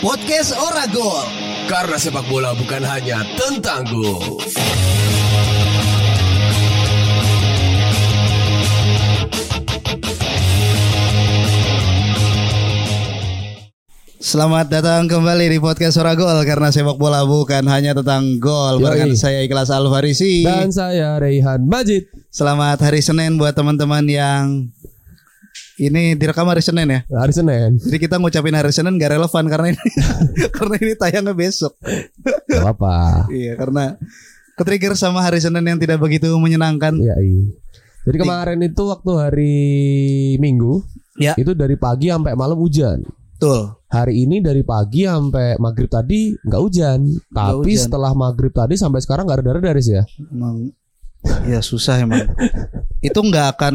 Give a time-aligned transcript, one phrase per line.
[0.00, 1.28] Podcast Oragol.
[1.68, 4.40] Karena sepak bola bukan hanya tentang gol.
[14.16, 18.80] Selamat datang kembali di Podcast Oragol karena sepak bola bukan hanya tentang gol.
[18.80, 20.48] Barengan saya Ikhlas Alfarisi.
[20.48, 22.08] Dan saya Reihan Majid.
[22.32, 24.72] Selamat hari Senin buat teman-teman yang
[25.80, 27.00] ini direkam hari Senin ya.
[27.08, 27.80] Hari Senin.
[27.80, 29.84] Jadi kita ngucapin hari Senin gak relevan karena ini
[30.56, 31.72] karena ini tayangnya besok.
[32.46, 33.26] Gak apa-apa.
[33.32, 33.96] iya, karena
[34.60, 37.00] ketrigger sama hari Senin yang tidak begitu menyenangkan.
[37.00, 37.56] Iya, iya.
[38.04, 39.56] Jadi kemarin itu waktu hari
[40.40, 40.84] Minggu,
[41.20, 41.36] Ya.
[41.36, 43.04] itu dari pagi sampai malam hujan.
[43.36, 43.76] Betul.
[43.88, 47.00] Hari ini dari pagi sampai maghrib tadi nggak hujan,
[47.32, 47.82] tapi hujan.
[47.88, 50.04] setelah maghrib tadi sampai sekarang nggak ada dari ya.
[50.28, 50.68] Emang
[51.44, 52.26] ya susah emang.
[53.00, 53.74] Itu nggak akan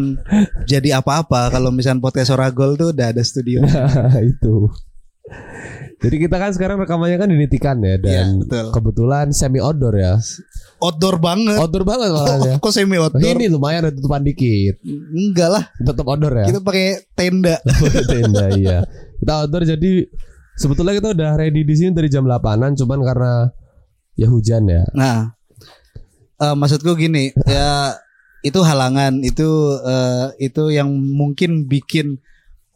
[0.66, 3.62] jadi apa-apa kalau misalnya podcast Oragol tuh udah ada studio.
[4.32, 4.70] itu.
[5.96, 8.66] Jadi kita kan sekarang rekamannya kan di Nitikan ya dan Iya, betul.
[8.70, 10.14] kebetulan semi outdoor ya.
[10.78, 11.58] Outdoor banget.
[11.58, 12.56] Outdoor banget malah ya.
[12.62, 13.26] Kok semi Oh, outdoor?
[13.34, 14.78] ini lumayan ada tutupan dikit.
[15.10, 15.64] Enggak lah.
[15.74, 16.46] Tetap outdoor ya.
[16.52, 16.86] Kita pakai
[17.18, 17.58] tenda.
[18.12, 18.80] tenda iya.
[19.18, 20.06] Kita outdoor jadi
[20.54, 23.34] sebetulnya kita udah ready di sini dari jam 8-an cuman karena
[24.14, 24.84] ya hujan ya.
[24.94, 25.35] Nah,
[26.38, 27.96] eh, maksudku gini, ya
[28.42, 29.50] itu halangan, itu
[29.82, 32.20] eh, itu yang mungkin bikin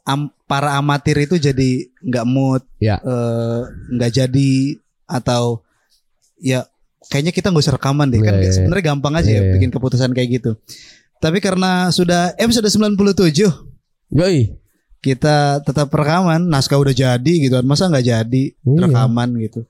[0.03, 1.69] am- para amatir itu jadi
[2.01, 2.97] nggak mood, Ya.
[2.97, 3.59] eh,
[3.93, 4.51] nggak jadi
[5.05, 5.61] atau
[6.37, 6.65] ya
[7.05, 8.53] kayaknya kita nggak usah rekaman deh, kan Iya, iya, iya.
[8.53, 9.53] sebenarnya gampang aja ya Iya, iya.
[9.55, 10.51] bikin keputusan kayak gitu.
[11.19, 13.51] Tapi karena sudah episode 97
[14.09, 14.55] Yoi.
[14.99, 19.63] kita tetap rekaman, naskah udah jadi gitu kan, masa nggak jadi rekaman gitu.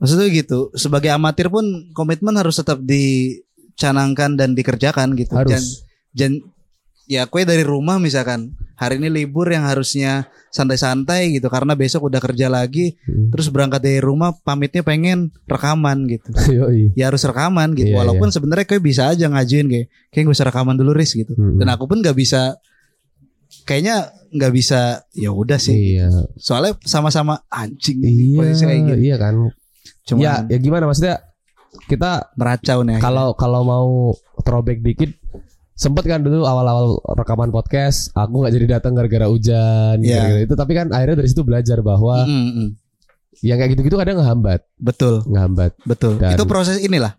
[0.00, 1.62] Maksudnya gitu, sebagai amatir pun
[1.92, 5.32] komitmen harus tetap dicanangkan dan dikerjakan gitu.
[5.34, 5.52] Harus.
[5.52, 5.64] Jan,
[6.32, 6.44] jan-
[7.04, 12.16] ya kue dari rumah misalkan hari ini libur yang harusnya santai-santai gitu karena besok udah
[12.16, 13.28] kerja lagi, Hmm.
[13.28, 16.32] terus berangkat dari rumah pamitnya pengen rekaman gitu.
[16.56, 16.94] Yoi.
[16.94, 17.92] Ya harus rekaman gitu.
[17.92, 21.34] Iya, Walaupun sebenarnya kayak bisa aja ngajuin kayak kayak gak usah rekaman dulu ris gitu.
[21.34, 21.60] Mm-mm.
[21.60, 22.56] Dan aku pun nggak bisa
[23.62, 23.96] kayaknya
[24.30, 24.80] nggak bisa
[25.10, 26.06] ya udah sih Iya.
[26.36, 28.38] soalnya sama-sama anjing Iya.
[28.38, 29.34] posisi kayak gitu Iya kan.
[30.02, 30.84] Cuma Ya, ya gimana?
[30.84, 31.22] Maksudnya?
[31.86, 33.86] Kita meracau nih kalau kalau mau
[34.40, 35.14] throwback dikit
[35.72, 40.18] sempet kan dulu awal-awal rekaman podcast aku nggak jadi datang gara-gara hujan Iya.
[40.18, 40.54] gara-gara itu.
[40.56, 42.68] Tapi kan akhirnya dari situ belajar bahwa Mm, mm, mm.
[43.40, 44.66] yang kayak gitu-gitu kadang ngehambat.
[44.76, 45.22] Betul.
[45.24, 45.72] Ngehambat.
[45.82, 46.18] Betul.
[46.18, 47.14] Dan- itu proses inilah.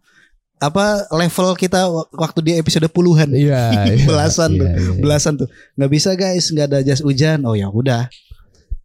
[0.59, 3.31] Apa level kita wak- waktu di episode puluhan.
[3.31, 4.99] Iya iya, Belasan tuh, iya, iya.
[4.99, 5.47] belasan tuh.
[5.73, 6.45] Nggak bisa guys.
[6.45, 7.41] Nggak ada jas hujan.
[7.41, 8.05] Oh ya udah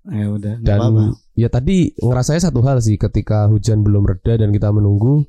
[0.08, 1.02] ya udah dan apa-apa
[1.32, 5.26] ya tadi ngerasanya satu hal sih ketika hujan belum reda dan kita menunggu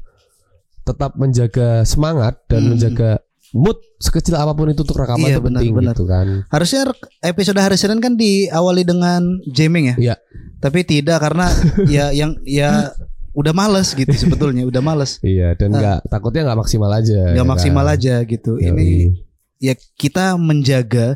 [0.81, 2.69] tetap menjaga semangat dan Hmm.
[2.71, 3.19] menjaga
[3.51, 5.91] mood sekecil apa pun itu untuk rekaman Iya, penting benar.
[5.91, 10.15] gitu kan harusnya episode hari Senin kan diawali dengan jamming ya Iya.
[10.57, 11.47] tapi tidak karena
[11.89, 12.91] ya yang ya
[13.31, 17.33] udah males gitu sebetulnya udah males iya dan nggak takutnya nggak maksimal aja Ah.
[17.33, 17.93] nggak ya maksimal kan?
[17.93, 18.67] aja gitu Yoi.
[18.67, 18.87] ini
[19.57, 21.15] ya kita menjaga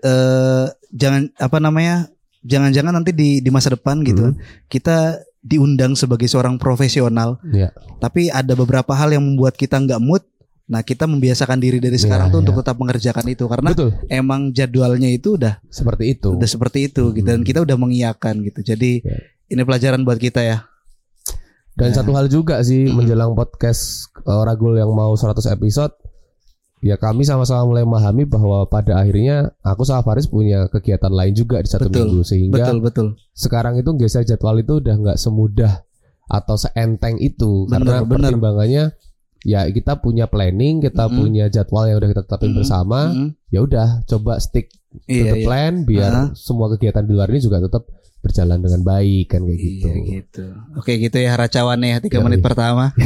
[0.00, 2.12] eh jangan apa namanya
[2.44, 4.38] jangan-jangan nanti di di masa depan gitu Hmm.
[4.66, 7.72] kita diundang sebagai seorang profesional Iya.
[7.98, 10.22] tapi ada beberapa hal yang membuat kita nggak mood
[10.64, 12.60] nah kita membiasakan diri dari sekarang Iya, tuh untuk iya.
[12.62, 17.20] tetap mengerjakan itu karena betul emang jadwalnya itu udah seperti itu udah seperti itu gitu
[17.22, 17.46] dan Hmm.
[17.46, 19.16] kita udah mengiyakan gitu jadi Ya.
[19.50, 20.58] ini pelajaran buat kita ya
[21.74, 21.96] Dan Nah.
[21.98, 22.96] satu hal juga sih Mm-mm.
[22.96, 25.90] menjelang podcast uh, Ragul yang mau 100 episode
[26.84, 31.64] ya kami sama-sama mulai memahami bahwa pada akhirnya aku sama Faris punya kegiatan lain juga
[31.64, 31.96] di satu Betul.
[32.12, 35.80] minggu sehingga betul betul sekarang itu geser jadwal itu udah nggak semudah
[36.28, 38.08] atau seenteng itu Bener, karena bener.
[38.28, 38.84] pertimbangannya
[39.48, 41.16] ya kita punya planning kita Mm-mm.
[41.16, 42.60] punya jadwal yang udah kita tetapin Mm-mm.
[42.60, 43.28] bersama Mm-mm.
[43.48, 46.24] ya udah coba stick to iya the iya plan biar Aha.
[46.36, 47.88] semua kegiatan di luar ini juga tetap
[48.24, 50.44] berjalan dengan baik kan kayak gitu Iya gitu.
[50.80, 52.24] Oke gitu ya racawannya ya tiga Yoi.
[52.24, 52.92] menit pertama.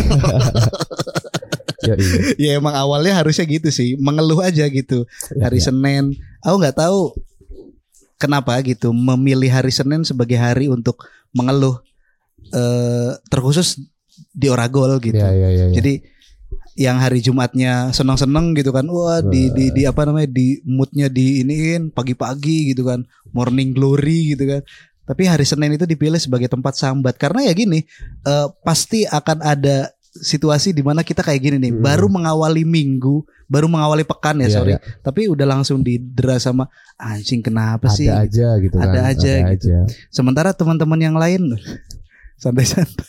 [1.88, 2.21] Ya, iya.
[2.43, 5.09] ya emang awalnya harusnya gitu sih, mengeluh aja gitu.
[5.41, 5.72] Hari Ya.
[5.72, 7.16] Senin, aku nggak tahu
[8.19, 11.78] kenapa gitu memilih hari Senin sebagai hari untuk mengeluh
[12.51, 13.78] eh terkhusus
[14.34, 15.18] di Oragol gitu.
[15.18, 15.74] Ya, ya, ya, ya.
[15.74, 16.03] Jadi
[16.78, 21.42] yang hari Jumatnya seneng-seneng gitu kan, wah di di di apa namanya di moodnya di
[21.42, 23.03] iniin pagi-pagi gitu kan,
[23.34, 24.63] morning glory gitu kan.
[25.09, 27.83] Tapi hari Senin itu dipilih sebagai tempat sambat karena ya gini,
[28.22, 31.80] eh, pasti akan ada situasi di mana kita kayak gini nih, Hmm.
[31.80, 34.80] baru mengawali minggu, baru mengawali pekan ya Iya, sorry, iya.
[35.00, 38.06] tapi udah langsung didera sama anjing kenapa sih?
[38.06, 39.66] ada aja gitu kan Ada aja gitu.
[40.09, 41.54] Sementara teman-teman yang lain
[42.42, 43.06] santai-santai,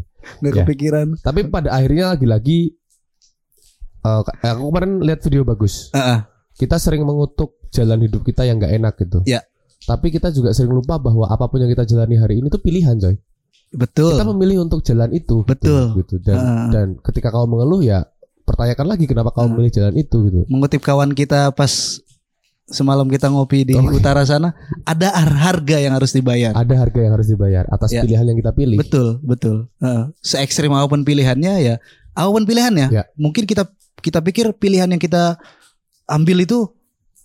[0.40, 0.62] nggak Ya.
[0.62, 1.06] kepikiran.
[1.18, 2.76] tapi pada akhirnya lagi-lagi
[4.00, 6.24] eh, aku kemarin lihat video bagus Heeh.
[6.56, 9.44] kita sering mengutuk jalan hidup kita yang nggak enak gitu Ya.
[9.82, 12.96] tapi kita juga sering lupa bahwa apa pun yang kita jalani hari ini tuh pilihan
[12.96, 13.16] coy
[13.70, 14.18] Betul.
[14.18, 15.42] Kita memilih untuk jalan itu.
[15.42, 15.82] gitu, Betul.
[16.02, 16.14] Gitu.
[16.18, 16.66] Dan Heeh.
[16.70, 18.02] dan ketika kamu mengeluh ya
[18.42, 19.52] pertanyakan lagi kenapa kamu Heeh.
[19.54, 20.38] memilih jalan itu gitu.
[20.50, 22.02] Mengutip kawan kita pas
[22.66, 23.82] semalam kita ngopi di Oh.
[23.90, 26.54] utara sana, ada har- harga yang harus dibayar.
[26.54, 28.02] Ada harga yang harus dibayar atas Ya.
[28.02, 28.78] pilihan yang kita pilih.
[28.78, 29.56] Betul, betul.
[29.78, 30.02] Heeh.
[30.18, 31.74] Se ekstrim apa pun pilihannya ya,
[32.10, 32.86] apa pun pilihannya.
[32.90, 33.06] Ya.
[33.14, 33.66] Mungkin kita
[33.98, 35.38] kita pikir pilihan yang kita
[36.06, 36.70] ambil itu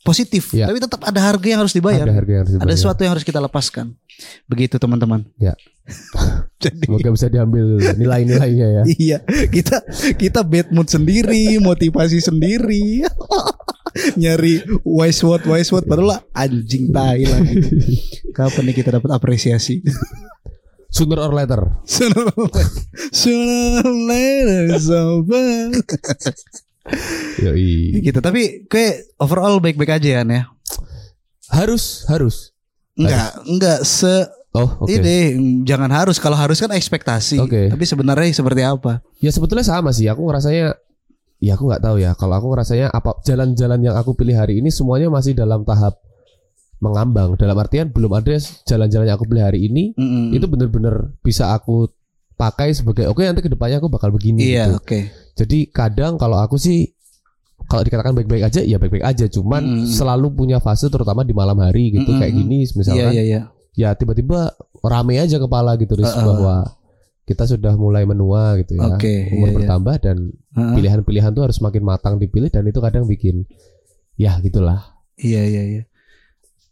[0.02, 0.70] positif, Ya.
[0.70, 2.06] tapi tetap ada harga yang harus dibayar.
[2.06, 2.70] Ada harga yang harus dibayar.
[2.70, 3.86] Ada sesuatu yang harus kita lepaskan.
[4.46, 5.26] Begitu teman-teman.
[5.42, 5.58] Ya.
[6.64, 8.84] Jadi Semoga bisa diambil nilai-nilainya ya.
[8.98, 9.18] iya,
[9.54, 9.86] kita
[10.18, 13.06] kita bad mood sendiri, motivasi sendiri.
[14.20, 17.56] Nyari wise word wise word padahal anjing tai lagi.
[18.36, 19.80] Kapan nih kita dapat apresiasi?
[20.92, 21.62] Sooner or later.
[21.88, 22.68] Sooner or later,
[23.12, 24.66] sooner or later.
[27.42, 28.00] Yoi.
[28.00, 28.20] gitu.
[28.22, 30.42] Tapi kayak overall baik-baik aja ya.
[31.52, 32.56] Harus, harus.
[32.96, 34.24] Enggak, enggak se
[34.56, 34.90] Oh, oke.
[34.90, 35.16] ini
[35.68, 36.16] jangan harus.
[36.18, 37.38] Kalau harus kan ekspektasi.
[37.44, 37.68] Oke.
[37.68, 39.04] Tapi sebenarnya seperti apa?
[39.20, 40.08] Ya sebetulnya sama sih.
[40.08, 40.80] Aku ngerasanya
[41.38, 42.16] ya aku nggak tahu ya.
[42.16, 46.00] Kalau aku ngerasanya apa jalan-jalan yang aku pilih hari ini semuanya masih dalam tahap
[46.80, 47.36] mengambang.
[47.36, 50.32] Dalam artian belum ada jalan-jalan yang aku pilih hari ini Mm-mm.
[50.32, 51.88] itu bener-bener bisa aku
[52.36, 54.80] pakai sebagai oke nanti ke depannya aku bakal begini Iya, gitu.
[54.80, 55.00] oke.
[55.36, 56.92] Jadi kadang kalau aku sih
[57.66, 59.88] kalau dikatakan baik-baik aja ya baik-baik aja cuman Mm.
[59.88, 62.20] selalu punya fase terutama di malam hari gitu Mm-mm.
[62.20, 63.42] kayak gini Iya, misalkan iya, iya.
[63.76, 66.24] Ya tiba-tiba rame aja kepala gitu Riz, Uh-uh.
[66.26, 66.56] bahwa
[67.26, 69.58] kita sudah mulai menua gitu ya Oke, umur iya, iya.
[69.60, 70.18] bertambah dan
[70.56, 73.50] pilihan-pilihan tuh harus semakin matang dipilih dan itu kadang bikin
[74.16, 75.84] ya gitulah Iya iya iya.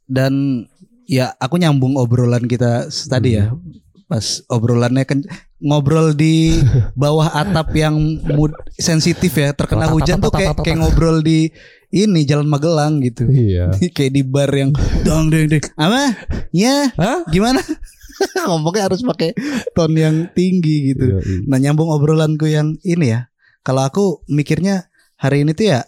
[0.07, 0.65] Dan
[1.07, 3.51] ya aku nyambung obrolan kita tadi ya.
[3.51, 3.79] Hmm.
[4.11, 5.19] Pas obrolannya kan
[5.63, 6.59] ngobrol di
[7.01, 7.95] bawah atap yang
[8.35, 11.49] mood sensitif ya, terkena hujan tuh kayak kayak ngobrol di
[11.93, 13.29] ini Jalan Magelang gitu.
[13.29, 14.73] iya kayak di bar yang
[15.03, 15.61] dong dong dong.
[15.75, 16.17] Apa?
[16.49, 17.21] Ya, Hah?
[17.27, 17.61] gimana?
[18.43, 19.33] Ngomongnya harus pakai
[19.71, 21.05] tone yang tinggi gitu.
[21.13, 21.45] Yoi.
[21.45, 23.29] Nah nyambung obrolanku yang ini ya.
[23.61, 25.79] Kalau aku mikirnya hari ini tuh ya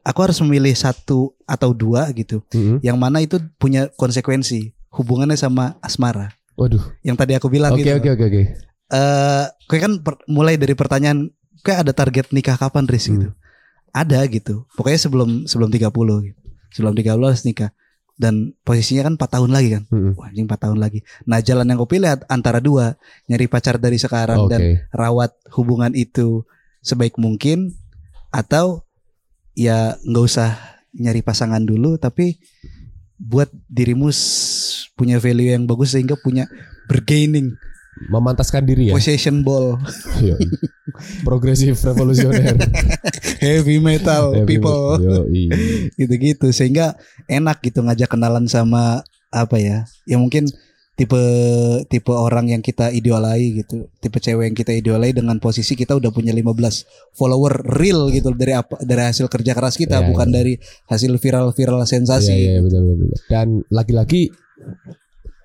[0.00, 2.42] aku harus memilih satu atau dua gitu.
[2.48, 2.78] Mm-mm.
[2.80, 6.30] Yang mana itu punya konsekuensi hubungannya sama asmara.
[6.52, 7.96] waduh Yang tadi aku bilang oke gitu.
[7.96, 8.42] oke oke oke
[8.92, 13.14] Eh, kayak kan per- mulai dari pertanyaan kayak ada target nikah kapan Riz Hmm.
[13.14, 13.28] gitu.
[13.92, 14.64] Ada gitu.
[14.74, 15.88] Pokoknya sebelum sebelum 30
[16.28, 16.40] gitu.
[16.72, 17.70] Sebelum 30 harus nikah.
[18.16, 19.82] Dan posisinya kan 4 tahun lagi kan.
[19.88, 20.12] Mm-mm.
[20.16, 21.00] Wah, anjing 4 tahun lagi.
[21.28, 22.96] Nah, jalan yang aku pilih antara dua,
[23.28, 24.60] nyari pacar dari sekarang oke dan
[24.92, 26.44] rawat hubungan itu
[26.82, 27.76] sebaik mungkin
[28.32, 28.82] atau
[29.52, 30.56] ya nggak usah
[30.96, 32.40] nyari pasangan dulu tapi
[33.20, 34.10] buat dirimu
[34.98, 36.50] punya value yang bagus sehingga punya
[36.90, 37.54] bergaining
[38.08, 38.94] memantaskan diri ya?
[38.96, 39.76] Possession ball.
[40.24, 40.46] Yoi.
[41.24, 42.56] progresif revolusioner.
[43.44, 44.98] Heavy metal Heavy people.
[46.00, 46.50] gitu-gitu.
[46.50, 46.96] Sehingga
[47.28, 50.44] enak gitu ngajak kenalan sama apa ya ya mungkin
[50.92, 51.16] tipe
[51.88, 53.88] tipe orang yang kita idolai gitu.
[54.00, 58.52] Tipe cewek yang kita idolai dengan posisi kita udah punya 15 follower real gitu dari
[58.56, 60.34] apa dari hasil kerja keras kita Iya, bukan iya.
[60.36, 60.54] dari
[60.92, 63.18] hasil viral-viral sensasi Iya, iya, betul, betul, betul.
[63.32, 64.22] Dan lagi-lagi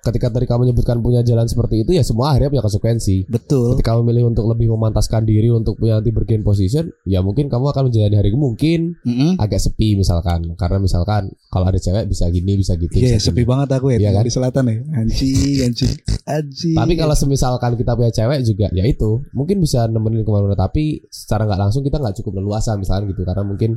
[0.08, 3.28] ketika tadi kamu menyebutkan punya jalan seperti itu ya semua akhirnya punya konsekuensi.
[3.28, 7.52] betul Ketika kamu memilih untuk lebih memantaskan diri untuk punya nanti bergain position, ya mungkin
[7.52, 9.36] kamu akan menjalani hari mungkin Mm-mm.
[9.36, 10.56] agak sepi misalkan.
[10.56, 12.96] Karena misalkan kalau ada cewek bisa gini, bisa gitu.
[12.96, 13.50] Iya bisa sepi gini.
[13.50, 14.24] banget aku ya Iya kan?
[14.24, 15.92] di selatan ya anjing anjing
[16.24, 20.56] anjing Tapi kalau semisalkan kita punya cewek juga, ya itu mungkin bisa nemenin ke mana-mana.
[20.56, 23.76] Tapi secara nggak langsung kita nggak cukup leluasa misalkan gitu, karena mungkin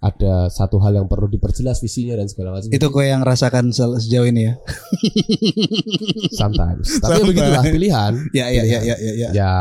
[0.00, 2.72] ada satu hal yang perlu diperjelas visinya dan segala macam.
[2.72, 4.54] itu kau yang rasakan se- sejauh ini ya
[6.32, 6.86] sometimes.
[6.98, 7.28] Tapi Sometimes.
[7.28, 8.12] begitulah pilihan.
[8.38, 9.28] ya ya ya ya ya, ya.
[9.32, 9.52] ya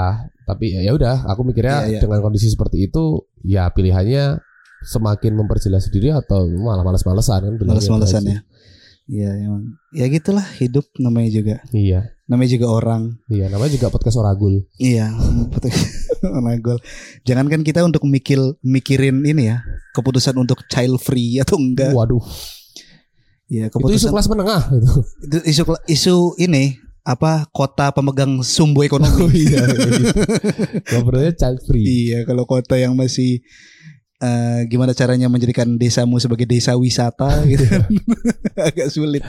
[0.44, 2.00] tapi ya ya udah aku mikirnya Iya, iya.
[2.02, 4.42] dengan kondisi seperti itu ya pilihannya
[4.82, 7.64] semakin memperjelas diri atau malah malas-malesan kan itu
[8.26, 8.40] ya
[9.10, 14.22] Iya emang ya gitulah hidup namanya juga iya namanya juga orang iya namanya juga podcast
[14.22, 15.10] oragul Iya,
[15.52, 15.74] betul.
[16.20, 16.78] Nagol.
[17.26, 19.64] Jangankan kita untuk mikir mikirin ini ya,
[19.96, 21.90] keputusan untuk child free atau enggak.
[21.90, 22.22] waduh
[23.50, 24.94] Iya, itu isu keputusan kelas menengah itu
[25.26, 29.26] itu isu isu ini apa kota pemegang sumbu ekonomi.
[29.26, 29.66] oh iya
[30.94, 33.42] ngobrolnya child free iya, kalau kota yang masih
[34.20, 37.88] eh, gimana caranya menjadikan desamu sebagai desa wisata gitu kan.
[38.70, 39.24] agak sulit.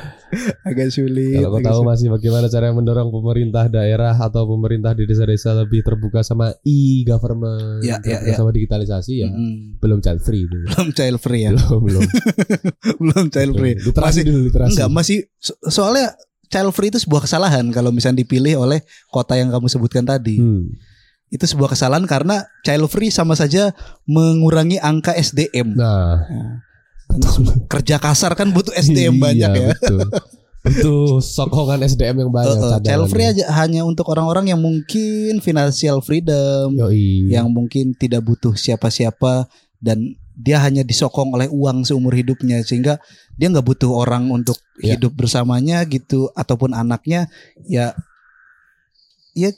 [0.60, 1.38] Agak sulit.
[1.38, 1.88] kalau kau tahu sulit.
[1.88, 7.98] masih bagaimana cara mendorong pemerintah daerah atau pemerintah di desa-desa lebih terbuka sama e-government, Ya,
[8.00, 8.34] ya, ya.
[8.34, 9.78] sama digitalisasi ya, Mm-mm.
[9.78, 10.58] belum child free itu.
[10.66, 11.50] belum child free ya.
[11.52, 12.02] belum belum.
[13.02, 13.74] belum child free.
[13.76, 14.70] Literasi Masih- dulu literasi.
[14.72, 16.12] Enggak, masih so- soalnya
[16.46, 20.36] child free itu sebuah kesalahan kalau misalnya dipilih oleh kota yang kamu sebutkan tadi.
[20.36, 20.66] Hmm.
[21.30, 23.70] Itu sebuah kesalahan karena child free sama saja
[24.02, 25.78] mengurangi angka SDM.
[25.78, 26.26] Nah,
[27.66, 29.74] kerja kasar kan butuh SDM banyak Iya, ya.
[29.74, 30.00] Betul.
[30.60, 32.52] butuh sokongan SDM yang banyak.
[32.52, 37.32] Uh, uh, child free aja hanya untuk orang-orang yang mungkin financial freedom, Yoi.
[37.32, 39.48] yang mungkin tidak butuh siapa-siapa
[39.80, 43.00] dan dia hanya disokong oleh uang seumur hidupnya sehingga
[43.34, 44.96] dia nggak butuh orang untuk Ya.
[44.96, 47.28] hidup bersamanya gitu ataupun anaknya
[47.64, 47.92] ya
[49.36, 49.52] ya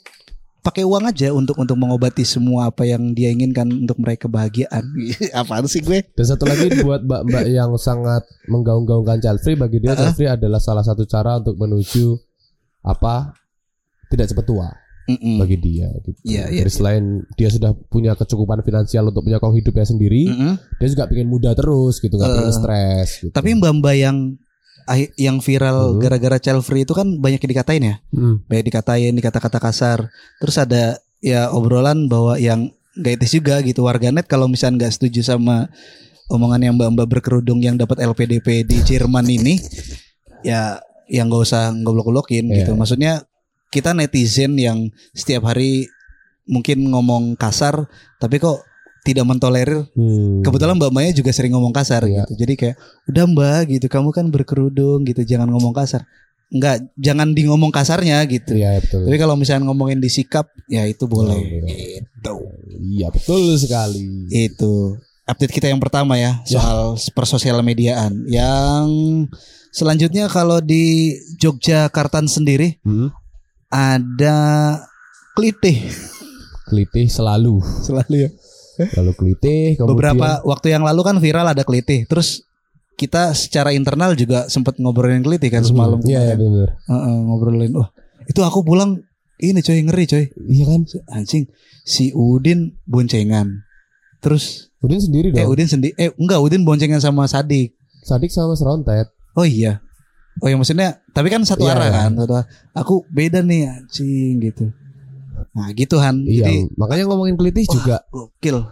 [0.63, 4.83] pakai uang aja untuk untuk mengobati semua apa yang dia inginkan untuk meraih kebahagiaan.
[5.43, 6.07] Apaan sih gue?
[6.15, 9.99] Dan satu lagi buat mbak-mbak yang sangat menggaung-gaungkan child free bagi dia Uh-uh.
[9.99, 12.15] child free adalah salah satu cara untuk menuju
[12.87, 13.35] apa
[14.07, 14.69] tidak cepat tua
[15.03, 15.35] Mm-mm.
[15.43, 16.15] bagi dia gitu.
[16.23, 17.03] Iya, iya, Jadi selain
[17.35, 20.55] dia sudah punya kecukupan finansial untuk menyokong hidupnya sendiri, Mm-mm.
[20.79, 23.35] dia juga pengen muda terus gitu, nggak Uh, pengen stres gitu.
[23.35, 24.39] Tapi mbak-mbak yang
[25.15, 25.99] yang viral Hmm.
[25.99, 27.95] gara-gara child free itu kan banyak yang dikatain ya.
[28.09, 28.43] Hmm.
[28.45, 29.99] banyak dikatain dikata-kata kasar
[30.37, 35.25] terus ada ya obrolan bahwa yang gak etis juga gitu warganet kalau misalnya nggak setuju
[35.25, 35.71] sama
[36.27, 39.57] omongan yang mbak-mbak berkerudung yang dapat LPDP di Jerman ini
[40.41, 42.77] ya yang nggak usah ngoblok-ngoblokin Iya, gitu iya.
[42.77, 43.13] maksudnya
[43.69, 44.77] kita netizen yang
[45.11, 45.87] setiap hari
[46.43, 47.87] mungkin ngomong kasar
[48.17, 48.61] tapi kok
[49.03, 50.39] tidak mentolerir Hmm.
[50.41, 52.23] kebetulan mbak Maya juga sering ngomong kasar Iya.
[52.23, 52.75] gitu jadi kayak
[53.07, 56.07] udah mbak gitu kamu kan berkerudung gitu jangan ngomong kasar
[56.53, 59.09] Enggak, jangan di ngomong kasarnya gitu Iya betul.
[59.09, 61.33] tapi kalau misalnya ngomongin di sikap, ya itu boleh.
[61.65, 62.35] Itu.
[62.93, 64.29] Iya betul sekali.
[64.29, 68.29] Itu update kita yang pertama ya soal persosial mediaan.
[68.29, 68.85] Yang
[69.73, 73.09] selanjutnya kalau di Yogyakarta sendiri Hmm.
[73.67, 74.37] ada
[75.33, 75.89] klitih
[76.63, 78.31] Kelitih selalu, selalu ya.
[78.77, 79.77] Selalu kelitih.
[79.77, 82.05] Kemudian, Beberapa waktu yang lalu kan viral ada klitih.
[82.05, 82.43] Terus
[82.93, 85.97] kita secara internal juga sempat ngobrolin klitih kan semalam.
[86.01, 86.51] Iya iya kemarin.
[86.53, 86.69] benar.
[86.89, 87.71] Heeh, ngobrolin.
[87.73, 87.89] Wah,
[88.25, 89.01] itu aku pulang
[89.41, 90.23] ini coy ngeri coy.
[90.49, 90.81] Iya kan.
[91.09, 91.49] Anjing
[91.83, 93.65] si Udin boncengan.
[94.21, 95.51] Terus Udin sendiri Eh dong.
[95.51, 97.73] Udin sendiri eh enggak Udin boncengan sama Sadik.
[98.05, 99.09] Sadik sama Serontet.
[99.33, 99.81] Oh iya.
[100.41, 101.93] Oh ya maksudnya tapi kan satu Iya, arah iya.
[101.97, 102.11] kan.
[102.17, 102.47] Satu arah.
[102.77, 104.69] Aku beda nih anjing gitu.
[105.53, 106.25] Nah gitu Han.
[106.25, 108.65] Iya, Jadi makanya ngomongin kelitih juga gokil.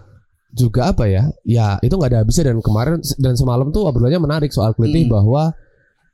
[0.52, 1.32] juga apa ya?
[1.42, 5.14] Ya itu nggak ada habisnya dan kemarin dan semalam tuh obrolannya menarik soal kelitih Mm.
[5.14, 5.54] bahwa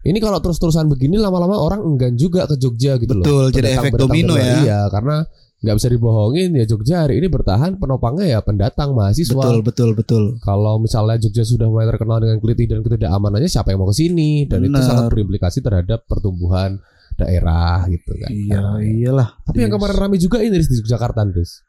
[0.03, 3.51] ini kalau terus-terusan begini lama-lama orang enggan juga ke Jogja gitu Betul, loh.
[3.51, 4.61] jadi efek domino ya.
[4.61, 5.25] Iya, karena
[5.57, 9.33] nggak bisa dibohongin ya Jogja hari ini bertahan penopangnya ya pendatang mahasiswa.
[9.41, 10.23] Betul betul betul.
[10.37, 14.45] Kalau misalnya Jogja sudah mulai terkenal dengan kelitih dan ketidakamanannya siapa yang mau ke sini
[14.45, 14.85] dan itu Benar.
[14.85, 16.77] sangat berimplikasi terhadap pertumbuhan
[17.17, 18.29] daerah gitu kan.
[18.29, 19.41] Iya iyalah.
[19.41, 21.65] Tapi yang kemarin rame juga ini Riz, di Jakarta, Riz.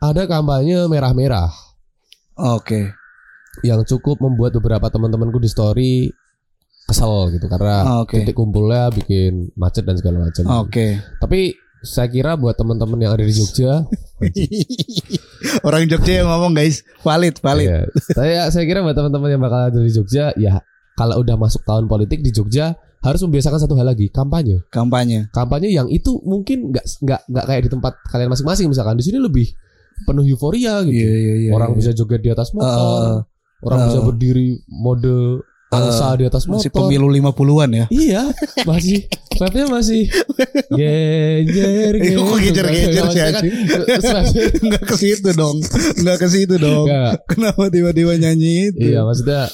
[0.00, 1.52] Ada kampanye merah-merah
[2.40, 2.92] Oke.
[3.64, 5.92] yang cukup membuat beberapa teman-temanku di story
[6.88, 8.20] kesel gitu karena Oke.
[8.20, 10.44] titik kumpulnya bikin macet dan segala macam.
[10.64, 11.00] Oke.
[11.20, 13.88] Tapi saya kira buat teman-teman yang ada di Jogja,
[15.66, 17.68] Orang Jogja yang ngomong guys, valid valid.
[17.72, 17.80] ya,
[18.12, 20.60] saya saya kira buat teman-teman yang bakal ada di Jogja, ya
[20.92, 24.60] kalau udah masuk tahun politik di Jogja harus membiasakan satu hal lagi, kampanye.
[24.68, 25.32] Kampanye.
[25.32, 29.16] Kampanye yang itu mungkin nggak nggak nggak kayak di tempat kalian masing-masing misalkan di sini
[29.16, 29.48] lebih
[30.04, 30.96] penuh euforia gitu.
[30.96, 31.50] Iya iya iya.
[31.56, 31.78] orang iya.
[31.80, 33.18] bisa joget di atas motor, Uh,
[33.64, 36.90] orang uh, bisa berdiri mode angsa di atas masih motor.
[36.90, 37.86] pemilu 50-an ya.
[37.88, 38.22] Iya,
[38.66, 39.06] masih
[39.38, 40.02] vibe-nya masih
[40.74, 43.54] gejer Eh, kok gejer-gejer sih, anjing?
[44.66, 45.56] Enggak ke situ dong.
[45.96, 46.86] Enggak ke situ dong.
[47.30, 48.92] Kenapa tiba-tiba nyanyi itu?
[48.92, 49.46] Iya, maksudnya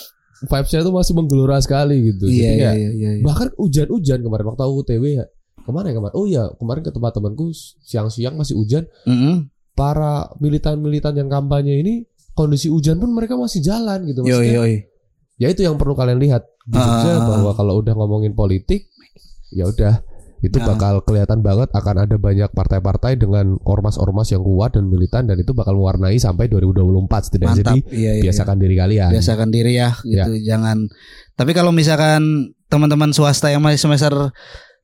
[0.45, 2.28] vibes-nya tuh masih menggelora sekali gitu.
[2.28, 3.25] Iya Jadi iya ya, iya iya.
[3.25, 5.25] bahkan hujan-hujan kemarin waktu aku UTW ya.
[5.57, 6.14] Ke mana ya kemarin?
[6.14, 7.50] Oh iya, kemarin ke tempat temanku
[7.83, 8.85] siang-siang masih hujan.
[9.02, 9.49] Mm-mm.
[9.73, 11.95] Para militan-militan yang kampanye ini
[12.33, 14.21] kondisi hujan pun mereka masih jalan gitu.
[14.23, 14.76] Maksudnya, yoi.
[15.37, 17.25] ya itu yang perlu kalian lihat di Jogja Ah.
[17.25, 18.88] bahwa kalau udah ngomongin politik
[19.50, 20.00] ya udah
[20.47, 20.73] itu Nah.
[20.75, 25.50] bakal kelihatan banget akan ada banyak partai-partai dengan ormas-ormas yang kuat dan militan dan itu
[25.53, 28.23] bakal mewarnai sampai 2024 setidaknya jadi Iya iya.
[28.31, 30.31] biasakan diri kalian Biasakan diri ya gitu.
[30.47, 30.87] Jangan.
[31.35, 34.15] Tapi kalau misalkan teman-teman swasta yang masih semester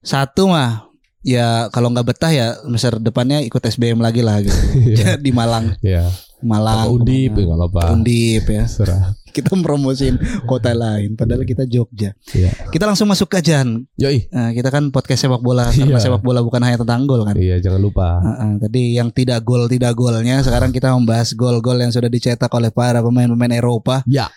[0.03, 0.91] satu mah
[1.23, 4.59] ya kalau nggak betah ya semester depannya ikut SBM lagi lah gitu.
[4.99, 5.17] Iya.
[5.25, 5.79] di Malang.
[5.81, 6.11] ya
[6.43, 6.91] Malang.
[6.93, 8.65] undip ya apa-apa Undip ya.
[8.67, 12.13] serah Kita promosiin kota lain padahal kita Jogja.
[12.31, 12.53] Iya.
[12.69, 13.89] Kita langsung masuk ke Jan.
[13.97, 16.05] yoi Nah, kita kan podcast sepak bola karena Iya.
[16.05, 17.33] sepak bola bukan hanya tentang gol kan.
[17.35, 21.89] iya jangan lupa Heeh, tadi yang tidak gol tidak golnya sekarang kita membahas gol-gol yang
[21.89, 24.05] sudah dicetak oleh para pemain-pemain Eropa.
[24.05, 24.29] ya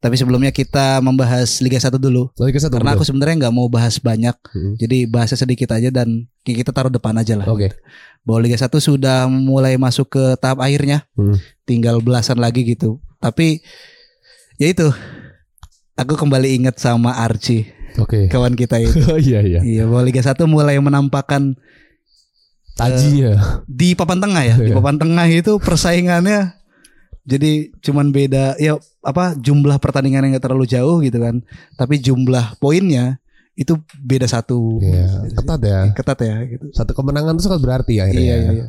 [0.00, 2.32] Tapi sebelumnya kita membahas Liga 1 dulu.
[2.34, 3.08] lagi ke satu Karena aku bro.
[3.12, 4.32] sebenarnya nggak mau bahas banyak.
[4.48, 4.72] Mm.
[4.76, 7.44] Jadi bahasnya sedikit aja dan kita taruh depan aja lah.
[7.44, 7.68] oke
[8.20, 11.04] Bahwa Liga 1 sudah mulai masuk ke tahap akhirnya.
[11.12, 11.36] Hmm.
[11.62, 12.96] Tinggal belasan lagi gitu.
[13.16, 13.60] Tapi
[14.56, 14.88] ya itu.
[15.94, 19.04] Aku kembali ingat sama Archie, oke kawan kita itu.
[19.04, 21.60] oh iya iya iya, bahwa Liga 1 mulai menampakkan
[22.72, 24.54] taji ya di papan tengah ya.
[24.56, 24.74] Di Iya.
[24.76, 26.56] papan tengah itu persaingannya
[27.24, 31.40] jadi cuman beda ya apa jumlah pertandingan yang gak terlalu jauh gitu kan.
[31.76, 33.20] Tapi jumlah poinnya
[33.54, 34.80] itu beda satu.
[34.80, 35.80] Iya, ketat ya.
[35.92, 36.66] Ketat ya gitu.
[36.72, 38.20] Satu kemenangan itu sangat berarti akhirnya.
[38.24, 38.40] Iya, ya.
[38.40, 38.66] iya, iya.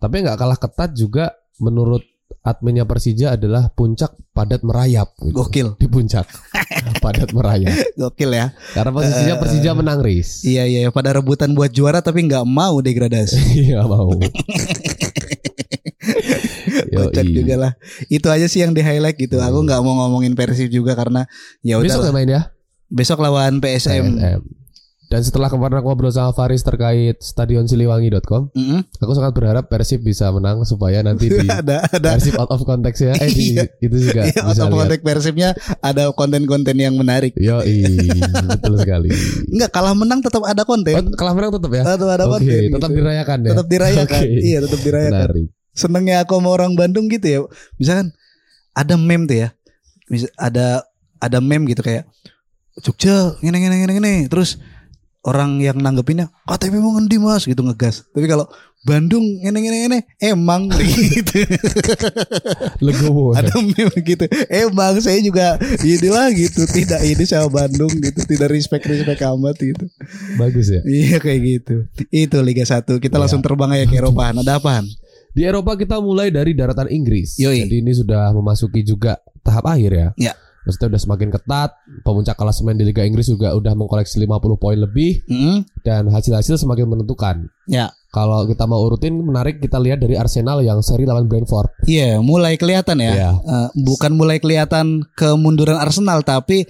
[0.00, 2.00] Tapi nggak kalah ketat juga menurut
[2.40, 5.12] adminnya Persija adalah puncak padat merayap.
[5.20, 5.34] gitu.
[5.36, 5.68] Gokil.
[5.76, 6.24] Di puncak
[7.04, 7.74] padat merayap.
[7.98, 8.56] Gokil ya.
[8.72, 10.40] Karena posisinya Eh, Persija menang Riz.
[10.46, 13.36] Iya iya pada rebutan buat juara tapi nggak mau degradasi.
[13.68, 14.08] Iya mau.
[16.92, 17.72] Kocak juga lah.
[18.06, 19.38] Itu aja sih yang di highlight gitu.
[19.38, 21.24] Aku nggak mau ngomongin Persib juga karena
[21.60, 22.12] ya udah Besok lah.
[22.12, 22.42] main ya?
[22.86, 24.18] besok lawan PSM.
[24.18, 24.42] PSM.
[25.06, 28.86] Dan setelah kemarin aku ngobrol sama Faris terkait stadion Siliwangi.com, Mm-mm.
[28.94, 33.02] aku sangat berharap Persib bisa menang supaya nanti di ada ada Persib out of context
[33.02, 33.14] ya.
[33.14, 34.78] Eh di, itu juga Iya, bisa atau lihat.
[34.86, 37.34] konten Persibnya ada konten-konten yang menarik.
[37.34, 37.58] Yo,
[38.48, 39.10] betul sekali.
[39.52, 40.94] Enggak kalah menang tetap ada konten.
[40.94, 41.82] Oh, kalah menang tetap ya?
[41.84, 42.60] Tetap ada Oke, konten.
[42.70, 42.98] tetap gitu.
[42.98, 43.50] dirayakan ya.
[43.50, 44.20] Tetap dirayakan.
[44.22, 44.38] Oke.
[44.42, 45.18] Iya, tetap dirayakan.
[45.26, 45.46] Menarik.
[45.72, 47.40] Senengnya aku sama orang Bandung gitu ya.
[47.78, 48.12] Misalkan
[48.74, 49.48] ada meme tuh ya.
[50.38, 50.82] Ada
[51.20, 52.08] ada meme gitu kayak
[52.80, 54.14] Jogja ngene ngene ngene ngene.
[54.32, 54.58] Terus
[55.20, 58.08] orang yang nanggepinnya KTP mau ngendi Mas gitu ngegas.
[58.14, 58.48] Tapi kalau
[58.80, 60.72] Bandung ngene ngene ngene emang
[61.12, 61.44] gitu.
[62.80, 63.36] Legowo.
[63.36, 64.24] ada meme gitu.
[64.48, 66.64] Emang saya juga inilah gitu.
[66.64, 68.24] Tidak ini sama Bandung gitu.
[68.24, 69.84] Tidak respect respect amat gitu.
[70.40, 70.80] Bagus ya.
[70.88, 71.74] Iya kayak gitu.
[72.08, 72.88] Itu Liga 1.
[72.88, 74.32] Kita langsung terbang aja ke Eropa.
[74.32, 74.88] Ada apaan?
[75.30, 77.38] Di Eropa kita mulai dari daratan Inggris.
[77.38, 77.62] Yoi.
[77.64, 80.08] Jadi ini sudah memasuki juga tahap akhir ya.
[80.18, 80.34] Ya.
[80.60, 81.70] Maksudnya udah semakin ketat.
[82.04, 86.84] Pemuncak klasemen di Liga Inggris juga udah mengkoleksi 50 poin lebih Mm, dan hasil-hasil semakin
[86.86, 87.48] menentukan.
[87.64, 87.88] ya.
[88.10, 91.86] Kalau kita mau urutin menarik kita lihat dari Arsenal yang seri lawan Brentford.
[91.86, 93.12] Iya, mulai kelihatan ya.
[93.14, 93.30] Iya.
[93.38, 96.66] Eh, bukan mulai kelihatan kemunduran Arsenal, tapi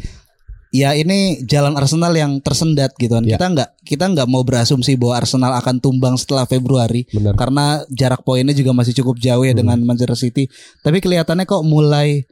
[0.71, 3.23] ya ini jalan Arsenal yang tersendat gitu kan.
[3.23, 3.35] Iya.
[3.35, 7.35] Kita nggak kita nggak mau berasumsi bahwa Arsenal akan tumbang setelah Februari Benar.
[7.35, 9.61] karena jarak poinnya juga masih cukup jauh ya Hmm.
[9.61, 10.47] dengan Manchester City.
[10.79, 12.23] Tapi kelihatannya kok mulai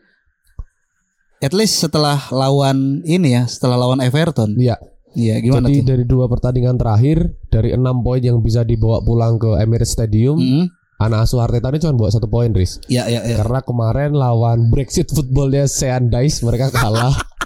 [1.38, 4.54] at least setelah lawan ini ya, setelah lawan Everton.
[4.54, 4.78] Iya.
[5.11, 5.87] Iya, gimana Jadi tuh?
[5.88, 7.18] dari dua pertandingan terakhir
[7.49, 11.80] dari enam poin yang bisa dibawa pulang ke Emirates Stadium, Mm, anak asuh Arteta ini
[11.80, 12.78] cuma bawa satu poin, Riz.
[12.87, 13.34] ya, ya, ya.
[13.36, 17.10] Karena kemarin lawan Brexit footballnya Sean Dice mereka kalah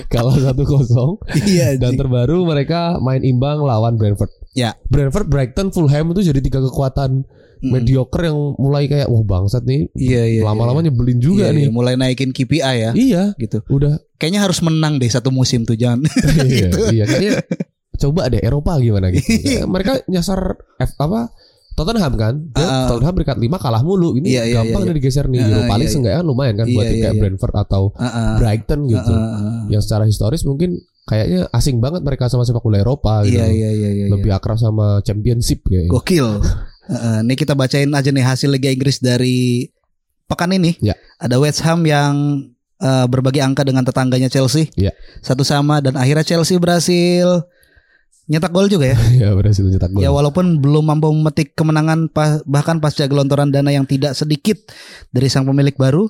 [0.12, 1.10] kalah satu kosong
[1.44, 4.30] Iya, dan terbaru mereka main imbang lawan Brentford.
[4.52, 4.74] Ya.
[4.86, 7.24] Brentford, Brighton, Fulham itu jadi tiga kekuatan
[7.58, 7.74] Mm.
[7.74, 9.90] mediocre yang mulai kayak wah bangsat nih.
[9.98, 10.42] Iya, iya.
[10.46, 11.64] Lama-lama nyebelin juga Iya, nih.
[11.66, 13.66] iya, mulai naikin KPI ya, Iya, gitu.
[13.66, 13.98] udah.
[14.14, 16.06] Kayaknya harus menang deh satu musim tuh jangan.
[16.46, 16.78] iya, Gitu.
[16.94, 17.42] iya kayaknya
[17.98, 19.26] coba deh Eropa gimana gitu.
[19.42, 19.66] Iya.
[19.66, 21.34] Mereka nyasar F apa?
[21.78, 22.86] Tottenham kan, Dia ah.
[22.90, 24.18] Tottenham peringkat 5 kalah mulu.
[24.18, 25.38] Ini Iya, iya, gampang iya, nih digeser nih.
[25.38, 25.94] Ah, Europa iya, League iya.
[25.94, 27.20] seenggaknya lumayan kan buat Iya, iya, kayak iya.
[27.22, 28.30] Brentford atau Heeh.
[28.42, 29.14] Brighton gitu.
[29.14, 29.56] Heeh.
[29.70, 30.70] Yang secara historis mungkin
[31.06, 33.38] kayaknya asing banget mereka sama sepak bola Eropa gitu.
[33.38, 34.06] Iya iya iya iya.
[34.10, 35.88] Lebih akrab sama championship kayaknya.
[35.88, 36.28] gokil.
[36.90, 39.70] Heeh, Nih kita bacain aja nih hasil Liga Inggris dari
[40.26, 40.76] pekan ini.
[40.82, 40.98] Ya.
[41.16, 42.42] Ada West Ham yang
[42.78, 44.68] eh, berbagi angka dengan tetangganya Chelsea.
[44.76, 44.92] Ya.
[45.24, 47.46] Satu sama dan akhirnya Chelsea berhasil
[48.28, 48.98] nyetak gol juga ya.
[49.26, 50.04] ya berhasil cetak gol.
[50.04, 52.12] Ya walaupun belum mampu memetik kemenangan
[52.44, 54.60] bahkan pasca gelontoran dana yang tidak sedikit
[55.10, 56.06] dari sang pemilik baru.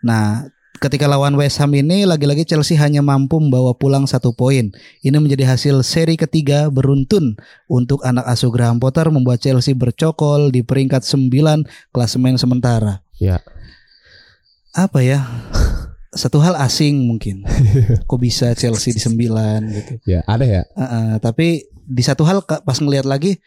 [0.00, 0.48] Nah,
[0.80, 4.72] ketika lawan West Ham ini lagi-lagi Chelsea hanya mampu membawa pulang satu poin.
[5.04, 7.36] Ini menjadi hasil seri ketiga beruntun
[7.68, 13.04] untuk anak asuh Graham Potter membuat Chelsea bercokol di peringkat 9 klasemen sementara.
[13.20, 13.44] Ya.
[14.72, 15.20] Apa ya?
[16.10, 17.46] Satu hal asing mungkin.
[18.08, 19.14] Kok bisa Chelsea di 9
[19.70, 19.92] gitu.
[20.04, 20.62] Ya, ada ya.
[20.68, 23.38] Heeh, tapi di satu hal pas ngelihat lagi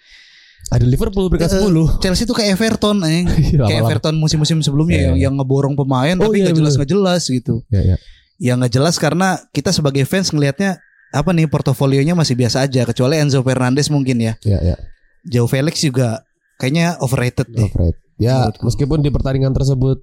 [0.68, 1.76] Ada Liverpool peringkat Eh, 10.
[2.04, 3.28] Chelsea tuh kayak Everton eh.
[3.28, 3.68] Lama-lama.
[3.68, 5.24] kayak Everton musim-musim sebelumnya Iya, yang, iya.
[5.28, 6.80] yang ngeborong pemain Oh, tapi iya, nggak jelas bener.
[6.80, 7.56] nggak jelas gitu.
[7.68, 7.96] Ya, ya.
[8.40, 10.80] Yang nggak jelas karena kita sebagai fans ngelihatnya
[11.12, 14.34] apa nih portofolionya masih biasa aja kecuali Enzo Fernandez mungkin ya.
[14.42, 14.76] Ya, ya.
[15.24, 16.24] Joe Felix juga
[16.58, 17.68] kayaknya overrated deh.
[17.68, 18.00] Overrated.
[18.16, 20.00] Ya, meskipun di pertandingan tersebut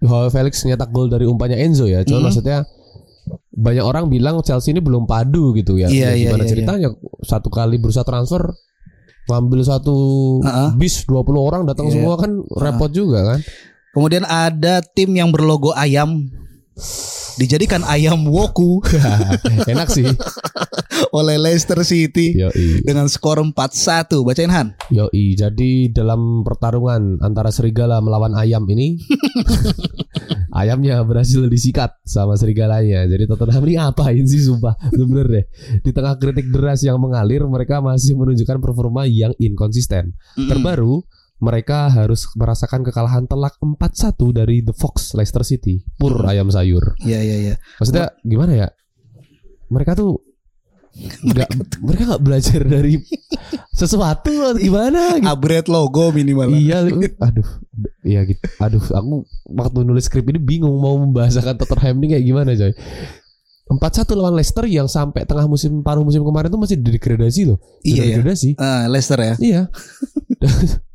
[0.00, 2.00] Joao Felix nyetak gol dari umpannya Enzo ya.
[2.02, 2.26] Cuma Mhm.
[2.26, 2.58] maksudnya
[3.52, 5.86] banyak orang bilang Chelsea ini belum padu gitu ya.
[5.86, 6.88] Iya, Ya, iya, gimana iya, ceritanya?
[7.20, 8.42] Satu kali berusaha transfer
[9.22, 9.96] ngambil satu
[10.42, 10.74] Uh-uh.
[10.74, 11.94] bis 20 orang datang Iya.
[12.00, 13.38] semua kan repot juga kan.
[13.92, 16.32] Kemudian ada tim yang berlogo ayam
[17.36, 18.82] dijadikan ayam woku
[19.72, 20.06] Enak sih.
[21.16, 22.84] oleh Leicester City Yoi.
[22.84, 24.24] dengan skor 4-1.
[24.24, 24.68] Bacain Han.
[24.88, 25.36] Yoi.
[25.36, 28.96] Jadi dalam pertarungan antara serigala melawan ayam ini
[30.60, 33.04] ayamnya berhasil disikat sama serigalanya.
[33.08, 34.76] Jadi Tottenham ini apain sih sumpah.
[34.92, 35.44] Bener deh.
[35.84, 40.16] Di tengah kritik deras yang mengalir, mereka masih menunjukkan performa yang inkonsisten.
[40.36, 41.04] Terbaru,
[41.42, 45.82] mereka harus merasakan kekalahan telak 4-1 dari The Fox Leicester City.
[45.98, 46.30] Pur Hmm.
[46.30, 46.94] ayam sayur.
[47.02, 47.54] Iya iya iya.
[47.82, 48.68] Maksudnya gimana ya?
[49.66, 50.22] Mereka tuh
[51.24, 51.48] nggak
[51.80, 53.00] mereka nggak belajar dari
[53.80, 55.26] sesuatu gimana gitu.
[55.26, 56.52] Upgrade logo minimal.
[56.52, 56.84] Iya,
[57.18, 57.48] aduh,
[58.04, 58.44] iya gitu.
[58.60, 62.72] Aduh, aku waktu nulis skrip ini bingung mau membahasakan Tottenham ini kayak gimana, coy.
[63.72, 67.58] 4-1 lawan Leicester yang sampai tengah musim paruh musim kemarin tuh masih degradasi loh.
[67.80, 68.20] Iya, ya.
[68.20, 68.50] degradasi.
[68.60, 69.34] Ah, Leicester ya.
[69.40, 69.62] Iya.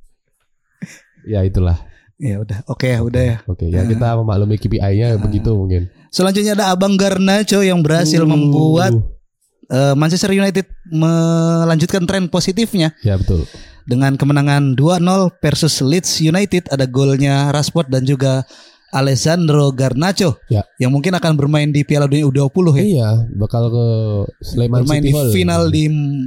[1.27, 1.77] ya itulah.
[2.17, 2.65] Ya udah.
[2.65, 3.37] Oke, udah ya.
[3.45, 3.85] Oke, ya Ah.
[3.85, 5.85] kita memaklumi KPI-nya begitu mungkin.
[6.09, 8.89] Selanjutnya ada Abang Garnacho yang berhasil Uh, membuat
[9.67, 13.43] eh, Manchester United melanjutkan tren positifnya Ya betul.
[13.83, 15.03] dengan kemenangan 2-0
[15.37, 16.65] versus Leeds United.
[16.67, 18.47] Ada golnya Rashford dan juga
[18.89, 20.63] Alessandro Garnacho Ya.
[20.77, 22.83] yang mungkin akan bermain di Piala Dunia U20 ya.
[22.83, 23.85] Iya, bakal ke
[24.41, 25.29] Sleman bermain City di Hall.
[25.29, 25.83] final di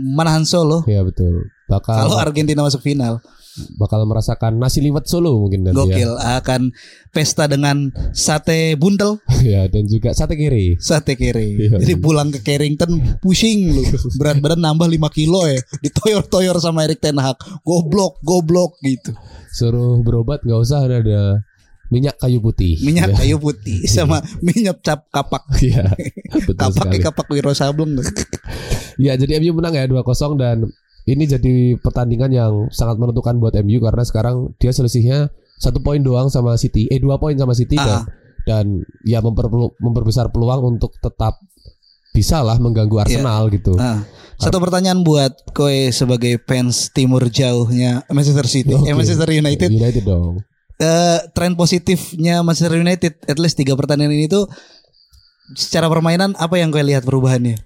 [0.07, 0.85] Manahan Solo.
[0.85, 1.49] Iya betul.
[1.67, 3.19] Bakal Kalau Argentina masuk final,
[3.77, 6.71] bakal merasakan nasi liwet Solo mungkin nanti gokil akan
[7.11, 9.67] pesta dengan sate buntel, ya.
[9.67, 10.79] ya dan juga sate kiri.
[10.79, 11.69] sate kiri.
[11.69, 11.79] Iya.
[11.83, 13.83] Jadi pulang ke Carrington pusing lu.
[14.17, 15.59] Berat badan nambah 5 kilo ya.
[15.83, 17.37] Ditoyor-toyor sama Erik Ten Hag.
[17.67, 19.11] Goblok, goblok gitu.
[19.51, 21.21] Suruh berobat nggak usah ada, ada
[21.91, 22.79] minyak kayu putih.
[22.87, 23.17] Minyak Ya.
[23.27, 25.43] kayu putih sama minyak cap kapak.
[25.61, 25.91] Iya.
[26.55, 27.03] Kapak sekali.
[27.03, 27.99] kapak Wiro Sableng.
[29.01, 30.71] Ya jadi MU menang ya 2-0 dan
[31.05, 36.29] ini jadi pertandingan yang sangat menentukan buat MU karena sekarang dia selisihnya satu poin doang
[36.29, 37.85] sama City, eh dua poin sama City Ah.
[37.85, 38.01] dan
[38.41, 38.67] dan
[39.05, 41.37] ya memperpelu- memperbesar peluang untuk tetap
[42.11, 43.77] bisa lah mengganggu Arsenal gitu.
[43.77, 44.03] Nah,
[44.35, 48.97] satu pertanyaan buat koe sebagai fans timur jauhnya Manchester City, eh, Oke.
[48.97, 49.69] Manchester United.
[49.69, 50.41] United dong.
[50.81, 54.49] Eh, tren positifnya Manchester United at least tiga pertandingan ini tuh
[55.53, 57.61] secara permainan apa yang koe lihat perubahannya?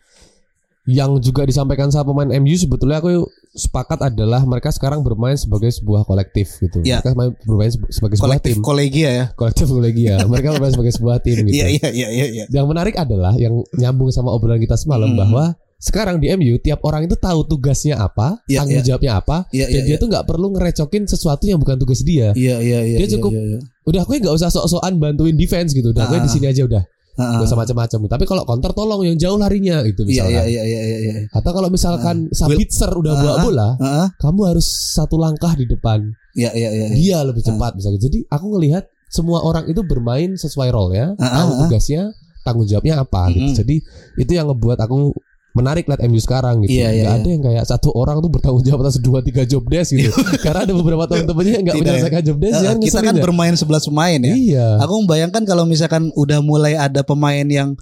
[0.85, 6.03] Yang juga disampaikan sama pemain MU sebetulnya aku sepakat adalah mereka sekarang bermain sebagai sebuah
[6.03, 6.81] kolektif gitu.
[6.81, 7.01] Ya.
[7.01, 8.63] Mereka main- bermain sebagai sebuah Kolektif tim.
[8.63, 9.25] kolegia ya.
[9.33, 10.15] kolektif kolegia.
[10.25, 11.55] mereka bermain sebagai sebuah tim gitu.
[11.55, 12.45] Iya iya iya iya iya.
[12.49, 15.19] Yang menarik adalah yang nyambung sama obrolan kita semalam Hmm.
[15.19, 15.45] bahwa
[15.77, 18.87] sekarang di MU tiap orang itu tahu tugasnya apa, Iya, tanggung iya.
[18.87, 19.87] jawabnya apa, Iya dan iya.
[19.87, 22.33] dia tuh nggak perlu ngerecokin sesuatu yang bukan tugas dia.
[22.33, 22.97] Iya iya iya.
[22.99, 23.59] Dia iya, cukup iya, iya.
[23.85, 25.93] Udah aku nggak usah sok-sokan bantuin defense gitu.
[25.93, 26.25] Udah aku Ah.
[26.25, 26.85] di sini aja udah.
[27.15, 27.99] Ah, Gak usah macam-macam.
[28.11, 30.51] Tapi kalau counter tolong yang jauh larinya gitu Iya misalkan.
[30.51, 31.15] iya iya iya iya.
[31.31, 34.07] Atau kalau misalkan Sabitzer udah Ah, bawa bola, Heeh.
[34.19, 36.11] kamu harus satu langkah di depan.
[36.35, 36.87] Iya iya iya.
[36.91, 36.97] iya.
[36.97, 38.03] Dia lebih cepat misalnya.
[38.03, 41.59] Jadi aku ngelihat semua orang itu bermain sesuai role ya, Ah, tahu ah, ah.
[41.63, 42.03] tugasnya,
[42.43, 43.47] tanggung jawabnya apa gitu.
[43.47, 43.57] Mm-mm.
[43.63, 43.77] Jadi
[44.19, 45.15] itu yang ngebuat aku
[45.55, 46.75] menarik lihat MU sekarang gitu.
[46.75, 47.09] Iya, iya, iya.
[47.15, 50.11] ada yang kayak satu orang tuh bertanggung jawab atas dua tiga job desk gitu.
[50.45, 53.23] Karena ada beberapa teman-temannya yang nggak Tidak, menyelesaikan job desk Eh, ya, kita kan ya.
[53.23, 54.35] bermain 11 pemain ya.
[54.35, 54.67] Iya.
[54.83, 57.79] Aku membayangkan kalau misalkan udah mulai ada pemain yang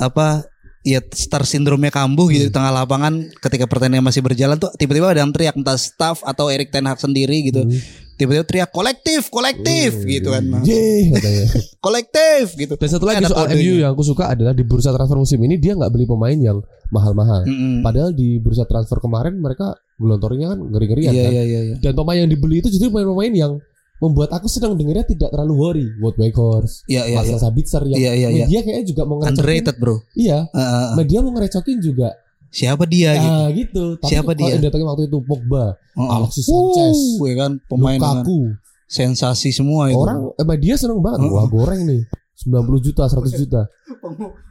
[0.00, 0.48] apa
[0.80, 5.20] ya star sindromnya kambuh gitu di tengah lapangan ketika pertandingan masih berjalan tuh tiba-tiba ada
[5.20, 7.68] yang teriak entah staff atau Erik Ten Hag sendiri gitu.
[7.68, 7.80] Hmm.
[8.20, 10.44] Tiba-tiba teriak kolektif, kolektif gitu kan.
[10.60, 11.44] Yeay katanya.
[11.86, 12.76] Kolektif gitu.
[12.76, 13.48] Dan satu lagi soal.
[13.56, 16.60] MU yang aku suka adalah di bursa transfer musim ini dia nggak beli pemain yang
[16.92, 17.48] mahal-mahal.
[17.48, 17.80] Mm-mm.
[17.80, 21.32] Padahal di bursa transfer kemarin mereka gelontornya kan ngeri-ngerian Iya kan.
[21.32, 21.74] iya iya iya.
[21.80, 23.52] Dan pemain yang dibeli itu justru pemain-pemain yang
[24.00, 25.86] membuat aku sedang dengernya tidak terlalu worry.
[26.00, 27.16] Wout Weghorst, Iya iya iya.
[27.20, 28.44] Marcel Sabitzer yang Iya iya iya.
[28.44, 29.36] media kayaknya juga mau ngerecokin.
[29.36, 29.96] Underrated, Bro.
[30.12, 30.92] Iya, Uh, uh, uh.
[30.96, 32.08] media mau ngerecokin juga.
[32.50, 33.30] Siapa dia gitu?
[33.32, 33.84] Ah gitu.
[33.96, 34.50] Tapi Siapa dia?
[34.52, 36.08] yang datangin waktu itu Pogba, Uh, uh.
[36.18, 38.58] Alexis Sanchez, Uh, ya kan pemain Lukaku.
[38.84, 39.96] sensasi semua itu.
[39.96, 41.22] Orang eh, media seneng banget.
[41.22, 41.34] Uh-uh.
[41.36, 42.02] Wah goreng nih.
[42.40, 43.62] 90 juta, 100 juta.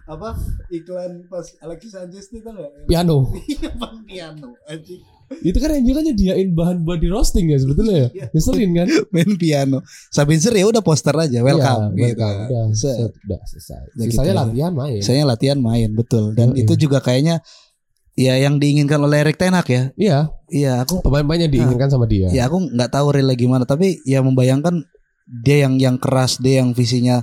[0.10, 0.34] apa
[0.70, 2.70] iklan pas Alexis Sanchez itu enggak?
[2.86, 3.30] Piano.
[3.46, 3.70] Iya,
[4.06, 5.02] piano anjing.
[5.40, 8.10] Itu kan MU kan nyediain bahan buat di roasting ya sebetulnya Iya.
[8.10, 8.26] ya.
[8.32, 8.88] Ngeselin kan?
[9.14, 9.78] main piano.
[10.10, 11.94] Sabitzer ya udah poster aja, welcome.
[11.94, 12.22] Iya, gitu.
[12.22, 12.40] welcome.
[12.46, 12.98] Udah, Set.
[13.20, 13.82] udah selesai.
[13.92, 14.42] Udah Sisanya gitu.
[14.46, 15.02] latihan main.
[15.02, 16.62] Saya latihan main betul dan Yoi.
[16.62, 17.42] itu juga kayaknya
[18.20, 19.84] ya yang diinginkan oleh Erik Ten Hag ya.
[19.96, 22.28] Iya, Iya, aku pemain-pemain yang diinginkan sama dia.
[22.28, 24.82] ya aku nggak tahu real gimana tapi ya membayangkan
[25.26, 27.22] dia yang yang keras, dia yang visinya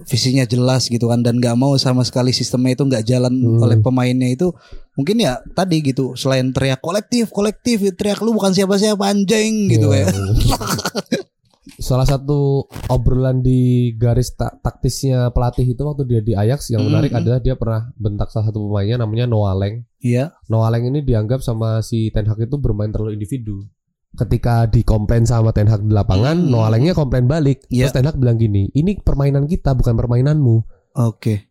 [0.00, 3.58] visinya jelas gitu kan dan nggak mau sama sekali sistemnya itu nggak jalan Hmm.
[3.58, 4.54] oleh pemainnya itu
[4.94, 10.06] mungkin ya tadi gitu selain teriak kolektif kolektif teriak lu bukan siapa-siapa anjing gitu Iya.
[10.06, 10.14] kayak
[11.78, 13.58] Salah satu obrolan di
[13.94, 17.20] garis ta- taktisnya pelatih itu waktu dia di Ajax yang Hmm, menarik hmm.
[17.22, 19.86] adalah dia pernah bentak salah satu pemainnya namanya Noah Leng.
[19.98, 23.62] iya Noah Leng ini dianggap sama si Ten Hag itu bermain terlalu individu.
[24.10, 26.50] Ketika dikomplain sama Ten Hag di lapangan, Hmm.
[26.50, 27.62] Noah Lengnya komplain balik.
[27.68, 27.86] Iya.
[27.86, 30.56] Terus Ten Hag bilang gini, ini permainan kita bukan permainanmu.
[30.98, 31.47] oke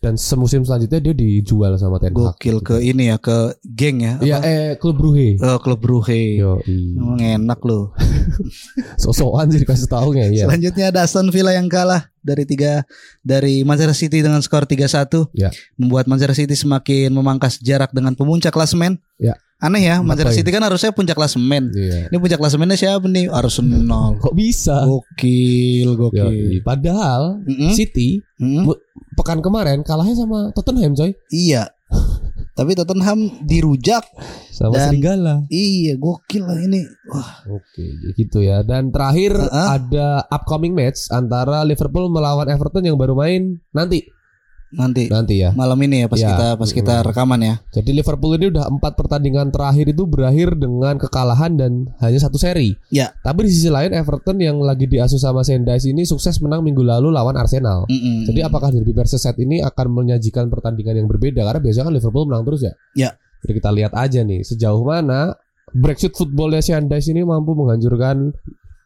[0.00, 2.40] Dan semusim selanjutnya dia dijual sama Ten Hag.
[2.40, 5.36] gokil ke ini ya ke geng ya Iya, eh klub Brugge.
[5.36, 6.56] Eh, klub Brugge Yo,
[7.20, 7.92] enak loh
[9.02, 10.48] sosokan sih dikasih tahu ya.
[10.48, 12.88] Selanjutnya ada Aston Villa yang kalah dari tiga
[13.20, 15.36] dari Manchester City dengan skor 3-1.
[15.36, 15.52] Ya.
[15.76, 18.96] Membuat Manchester City semakin memangkas jarak dengan pemuncak klasemen.
[19.20, 19.36] Ya.
[19.60, 20.38] Aneh ya, Manchester poin.
[20.40, 21.68] City kan harusnya puncak klasemen.
[21.70, 22.08] Iya.
[22.08, 23.28] Ini puncak klasemennya siapa nih?
[23.28, 24.16] Arsenal.
[24.16, 24.82] Kok bisa?
[24.82, 26.60] Gokil, gokil.
[26.60, 27.68] padahal Mm-mm.
[27.70, 28.64] City Mm-mm.
[29.14, 31.68] pekan kemarin kalahnya sama Tottenham coy Iya.
[32.50, 34.04] Tapi Tottenham dirujak.
[34.50, 35.34] sama Dan- Serigala.
[35.46, 36.84] Iya, gokil lah ini.
[37.06, 38.60] Wah, Oke, gitu ya.
[38.60, 44.04] Dan terakhir ada upcoming match antara Liverpool melawan Everton yang baru main nanti
[44.70, 45.50] nanti nanti ya.
[45.58, 46.30] malam ini ya pas Ya.
[46.34, 47.54] kita pas kita rekaman ya.
[47.74, 52.78] Jadi Liverpool ini udah empat pertandingan terakhir itu berakhir dengan kekalahan dan hanya satu seri.
[52.94, 53.10] Ya.
[53.26, 57.10] Tapi di sisi lain Everton yang lagi diasuh sama Sendais ini sukses menang minggu lalu
[57.10, 57.90] lawan Arsenal.
[57.90, 58.30] Mm-mm.
[58.30, 61.42] Jadi apakah Derby Merseyside ini akan menyajikan pertandingan yang berbeda?
[61.42, 62.72] Karena biasanya kan Liverpool menang terus ya.
[62.94, 63.10] Ya.
[63.42, 65.34] Jadi kita lihat aja nih sejauh mana
[65.74, 68.30] Brexit footballnya Sendais ini mampu menghancurkan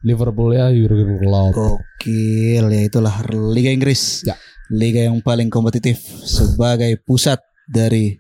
[0.04, 1.56] Liverpoolnya Jurgen Klopp.
[1.56, 4.20] Gokil ya itulah Liga Inggris.
[4.28, 4.36] Ya.
[4.72, 8.16] Liga yang paling kompetitif sebagai pusat dari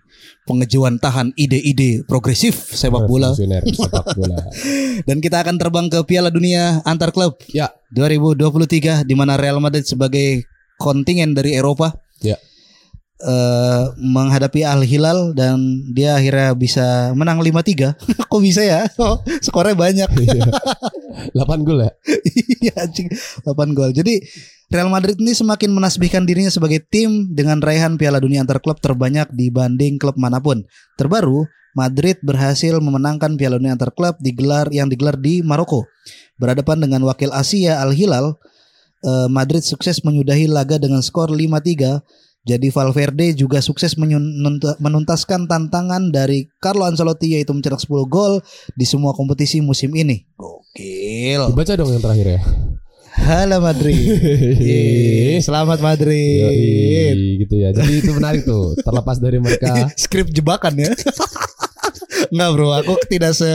[0.48, 4.36] pengejuan tahan ide-ide progresif sepak bola Revolusioner sepak bola.
[5.08, 7.72] dan kita akan terbang ke Piala Dunia antar klub Ya.
[7.92, 10.48] 2023 di mana Real Madrid sebagai
[10.80, 11.92] kontingen dari Eropa
[12.24, 12.40] Ya.
[13.22, 17.94] Eh, menghadapi Al Hilal dan dia akhirnya bisa menang 5-3.
[18.30, 18.82] Kok bisa ya?
[19.04, 20.08] Oh, skornya banyak.
[21.36, 21.92] 8 gol ya.
[22.64, 23.08] Iya anjing
[23.44, 23.92] 8 gol.
[23.92, 24.18] Jadi
[24.72, 29.30] Real Madrid ini semakin menasbihkan dirinya sebagai tim dengan raihan Piala Dunia antar klub terbanyak
[29.30, 30.64] dibanding klub mana pun.
[30.96, 31.46] Terbaru,
[31.76, 35.84] Madrid berhasil memenangkan Piala Dunia antar klub digelar yang digelar di Maroko.
[36.40, 38.34] Berhadapan dengan wakil Asia Al Hilal,
[39.04, 42.02] eh, Madrid sukses menyudahi laga dengan skor 5-3.
[42.44, 48.44] Jadi Valverde juga sukses menuntaskan tantangan dari Carlo Ancelotti yaitu mencetak 10 gol
[48.76, 50.28] di semua kompetisi musim ini.
[50.36, 51.48] Gokil.
[51.48, 52.40] Dibaca dong yang terakhir ya.
[53.14, 53.94] Halo Madrid.
[54.66, 56.42] Yeay, Selamat Madrid.
[56.42, 57.70] Yoi, gitu ya.
[57.70, 58.74] Jadi itu menarik tuh.
[58.82, 60.90] Terlepas dari mereka Skrip jebakan ya.
[62.24, 63.46] Enggak bro, aku tidak se,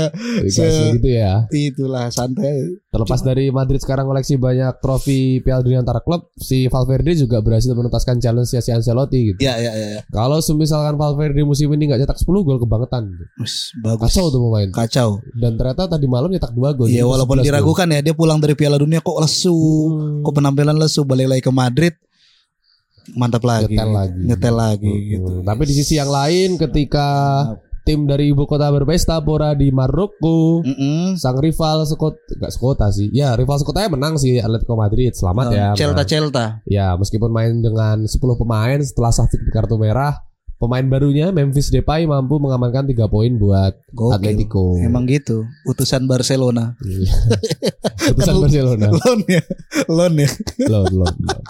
[0.45, 1.43] dikasih gitu ya.
[1.51, 2.79] itulah santai.
[2.87, 7.73] Terlepas dari Madrid sekarang koleksi banyak trofi Piala Dunia antara klub, si Valverde juga berhasil
[7.73, 9.39] menuntaskan challenge si Ancelotti gitu.
[9.41, 9.87] Ya ya ya.
[9.99, 10.01] ya.
[10.13, 13.09] Kalau semisalkan Valverde musim ini nggak cetak 10 gol kebangetan.
[13.41, 14.15] Us, bagus.
[14.15, 14.69] Kacau tuh pemain.
[14.71, 15.09] Kacau.
[15.33, 16.87] Dan ternyata tadi malam nyetak 2 gol.
[16.87, 17.47] Ya Jadi walaupun 11 gol.
[17.49, 20.21] diragukan ya dia pulang dari Piala Dunia kok lesu, Hmm.
[20.21, 21.93] kok penampilan lesu balik lagi ke Madrid.
[23.17, 23.73] Mantap lagi.
[23.73, 24.19] Nyetel lagi.
[24.21, 25.07] Nyetel lagi Hmm.
[25.09, 25.33] gitu.
[25.41, 27.07] Tapi di sisi yang lain ketika
[27.81, 31.17] tim dari ibu kota berpesta pora di Maroko, Mm-mm.
[31.17, 33.09] sang rival sekot nggak sekota sih.
[33.09, 35.17] Ya, rival sekotanya menang sih Atletico Madrid.
[35.17, 35.67] Selamat ya.
[35.73, 36.05] Celta menang.
[36.05, 36.45] Celta.
[36.69, 40.21] Ya, meskipun main dengan 10 pemain setelah Safik di kartu merah,
[40.59, 44.15] pemain barunya Memphis Depay mampu mengamankan 3 poin buat Gokil.
[44.19, 44.75] Atletico.
[44.83, 45.47] Emang gitu.
[45.63, 46.75] Utusan Barcelona.
[46.83, 47.15] Iya.
[48.13, 48.87] Putusan Kan- Barcelona.
[48.91, 49.41] Loan ya.
[49.87, 50.29] Loan ya.
[50.67, 51.43] Loan, loan, loan.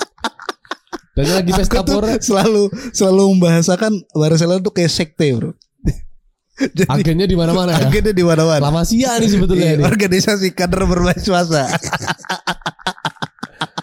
[1.17, 1.83] Dan lagi pesta
[2.21, 5.51] selalu selalu membahasakan Barcelona tuh kayak sekte, Bro.
[6.77, 7.87] Jadi agennya di mana-mana ya.
[7.89, 8.61] agennya di mana-mana.
[8.61, 9.83] Lama sia nih sebetulnya Iya, ini.
[9.83, 11.27] organisasi kader berbasis.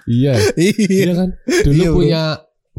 [0.07, 0.33] Iya.
[0.61, 0.87] iya.
[0.87, 1.29] Iya kan?
[1.67, 2.01] Dulu Iya, bro.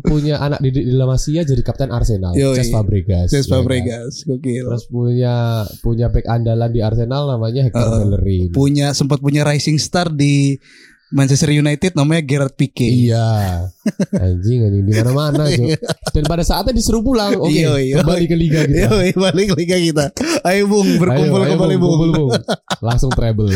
[0.07, 2.55] Punya anak didik di La Masia jadi kapten Arsenal, Yoi.
[2.55, 3.27] Cesc Fabregas.
[3.27, 3.55] Cesc ya kan?
[3.59, 4.63] Fabregas, gokil.
[4.65, 5.35] Terus punya
[5.79, 8.49] punya back andalan di Arsenal namanya Hector Uh, Bellerin.
[8.49, 10.55] Punya sempat punya rising star di
[11.07, 12.83] Manchester United namanya Gerard Pique.
[12.83, 13.63] Iya.
[14.27, 15.79] Anjing anjing di mana-mana, Cuk.
[16.11, 17.31] Dan pada saatnya disuruh pulang.
[17.39, 17.95] Oke, Iya, iya.
[18.03, 18.91] kembali ke liga kita.
[18.91, 20.05] Yoi, balik liga kita.
[20.43, 22.11] Ayo Bung, berkumpul Ayo, ayo, kembali Bung, Bung.
[22.11, 22.31] Bung.
[22.83, 23.55] Langsung treble.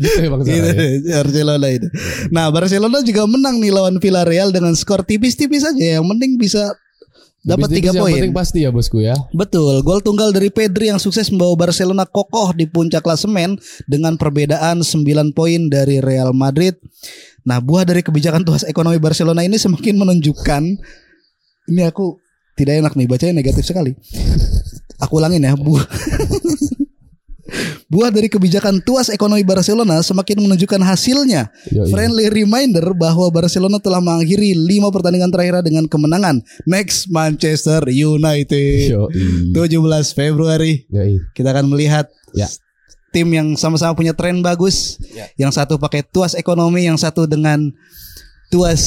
[0.00, 0.68] gitu ya Bang Gitu,
[1.08, 1.22] ya?
[1.22, 1.88] Barcelona itu.
[2.28, 6.00] Nah, Barcelona juga menang nih lawan Villarreal dengan skor tipis-tipis aja.
[6.00, 6.76] Yang penting bisa
[7.42, 8.14] dapat tiga yang poin.
[8.14, 9.18] penting pasti ya bosku ya.
[9.34, 13.58] Betul, gol tunggal dari Pedri yang sukses membawa Barcelona kokoh di puncak klasemen
[13.90, 16.78] dengan perbedaan 9 poin dari Real Madrid.
[17.42, 20.62] Nah, buah dari kebijakan tuas ekonomi Barcelona ini semakin menunjukkan
[21.74, 22.22] ini aku
[22.54, 23.90] tidak enak nih bacanya negatif sekali.
[25.02, 25.82] Aku ulangin ya, buah
[27.92, 31.52] Buah dari kebijakan tuas ekonomi Barcelona semakin menunjukkan hasilnya.
[31.68, 31.92] Yoi.
[31.92, 36.40] Friendly reminder bahwa Barcelona telah mengakhiri lima pertandingan terakhir dengan kemenangan.
[36.64, 38.96] Next Manchester United.
[38.96, 39.52] Yoi.
[39.52, 41.20] 17 Februari Yoi.
[41.36, 42.48] kita akan melihat Ya.
[43.12, 44.96] tim yang sama-sama punya tren bagus.
[45.12, 45.28] Ya.
[45.36, 47.76] Yang satu pakai tuas ekonomi, yang satu dengan
[48.48, 48.80] tuas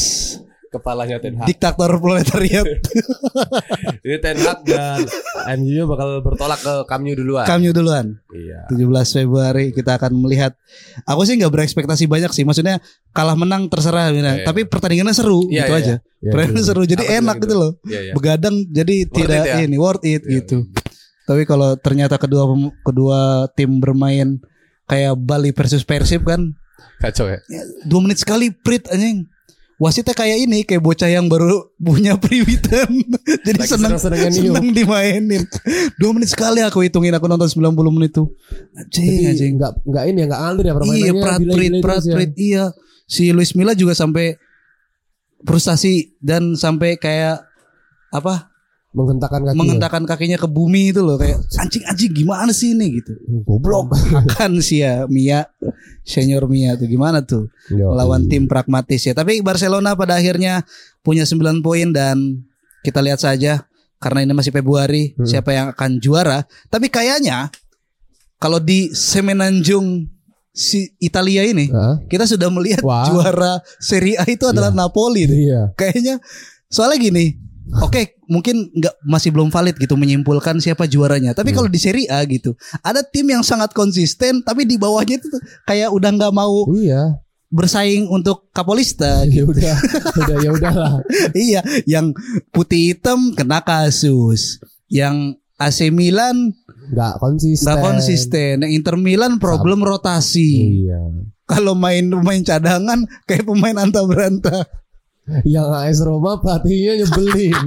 [0.76, 1.48] Kepalanya Ten Hag.
[1.48, 2.68] diktator proletariat.
[4.06, 5.08] Ini Ten Hag dan
[5.56, 7.46] MU bakal bertolak ke Camp Nou duluan.
[7.46, 8.20] Kamyu duluan.
[8.30, 8.68] Iya.
[8.68, 8.84] 17
[9.16, 10.54] Februari kita akan melihat.
[11.06, 12.44] Aku sih nggak berekspektasi banyak sih.
[12.44, 14.12] Maksudnya kalah menang terserah.
[14.12, 14.36] Mina.
[14.36, 14.46] Iya.
[14.46, 15.96] Tapi pertandingannya seru Iya, gitu iya, aja.
[16.20, 16.32] iya.
[16.32, 16.84] Pertandingannya Iya, seru.
[16.84, 17.44] Jadi juga enak gitu.
[17.44, 17.72] gitu loh.
[17.84, 18.14] Iya, iya.
[18.14, 19.56] Begadang jadi tidak it ya?
[19.64, 20.58] ini worth it Iya, gitu.
[21.26, 22.44] Tapi kalau ternyata kedua
[22.82, 23.20] kedua
[23.54, 24.38] tim bermain
[24.86, 26.54] kayak Bali versus Persib kan
[26.96, 27.42] Kacau ya.
[27.50, 29.26] ya, dua menit sekali prit anjing
[29.76, 32.88] wasitnya kayak ini kayak bocah yang baru punya priwitan
[33.48, 34.00] jadi Lagi seneng Nio.
[34.56, 35.44] seneng dimainin
[36.00, 38.32] dua menit sekali aku hitungin aku nonton 90 menit tuh
[38.72, 41.04] anjing Jadi anjing enggak enggak ini ya enggak alur ya permainannya.
[41.04, 42.16] iya prat prit delay-delay prat terus ya.
[42.40, 42.64] iya
[43.06, 44.40] si Luis Milla juga sampai
[45.44, 47.44] frustasi dan sampai kayak
[48.10, 48.55] apa
[48.96, 49.58] Menghentakkan kaki.
[49.60, 53.12] mengentakkan kakinya ke bumi itu loh kayak anjing-anjing gimana sih ini gitu.
[53.44, 53.92] Goblok.
[54.16, 55.52] Akan sih ya Mia,
[56.02, 58.30] senior Mia tuh gimana tuh Yo, melawan iya.
[58.32, 59.12] tim pragmatis ya.
[59.12, 60.64] Tapi Barcelona pada akhirnya
[61.04, 62.48] punya 9 poin dan
[62.82, 63.68] kita lihat saja
[64.00, 65.28] karena ini masih Februari Hmm.
[65.28, 66.48] siapa yang akan juara.
[66.68, 67.52] Tapi kayaknya
[68.38, 70.08] kalau di Semenanjung
[70.52, 72.00] si Italia ini Hah?
[72.08, 73.04] kita sudah melihat Wah.
[73.06, 75.28] juara Serie A itu adalah Napoli.
[75.28, 75.52] nih.
[75.52, 75.62] Iya.
[75.76, 76.16] Kayaknya
[76.68, 77.26] soalnya gini.
[77.82, 81.34] Oke, mungkin nggak masih belum valid gitu menyimpulkan siapa juaranya.
[81.34, 81.58] Tapi Hmm.
[81.58, 85.28] kalau di Serie A gitu, ada tim yang sangat konsisten, tapi di bawahnya itu
[85.64, 87.18] kayak udah nggak mau Iya.
[87.48, 89.26] bersaing untuk Kapolista.
[89.34, 89.76] Ya udah,
[90.14, 90.94] udah ya udahlah.
[91.36, 92.14] iya, yang
[92.50, 96.54] putih hitam kena kasus, yang AC Milan
[96.92, 97.66] Nggak konsisten.
[97.66, 100.86] nggak konsisten, yang Inter Milan problem rotasi.
[100.86, 101.02] Iya.
[101.46, 104.66] Kalau main pemain cadangan kayak pemain anta beranta.
[105.42, 107.58] Yang AS Roma pelatihnya nyebelin.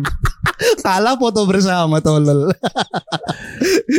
[0.87, 2.49] kalah foto bersama tolol.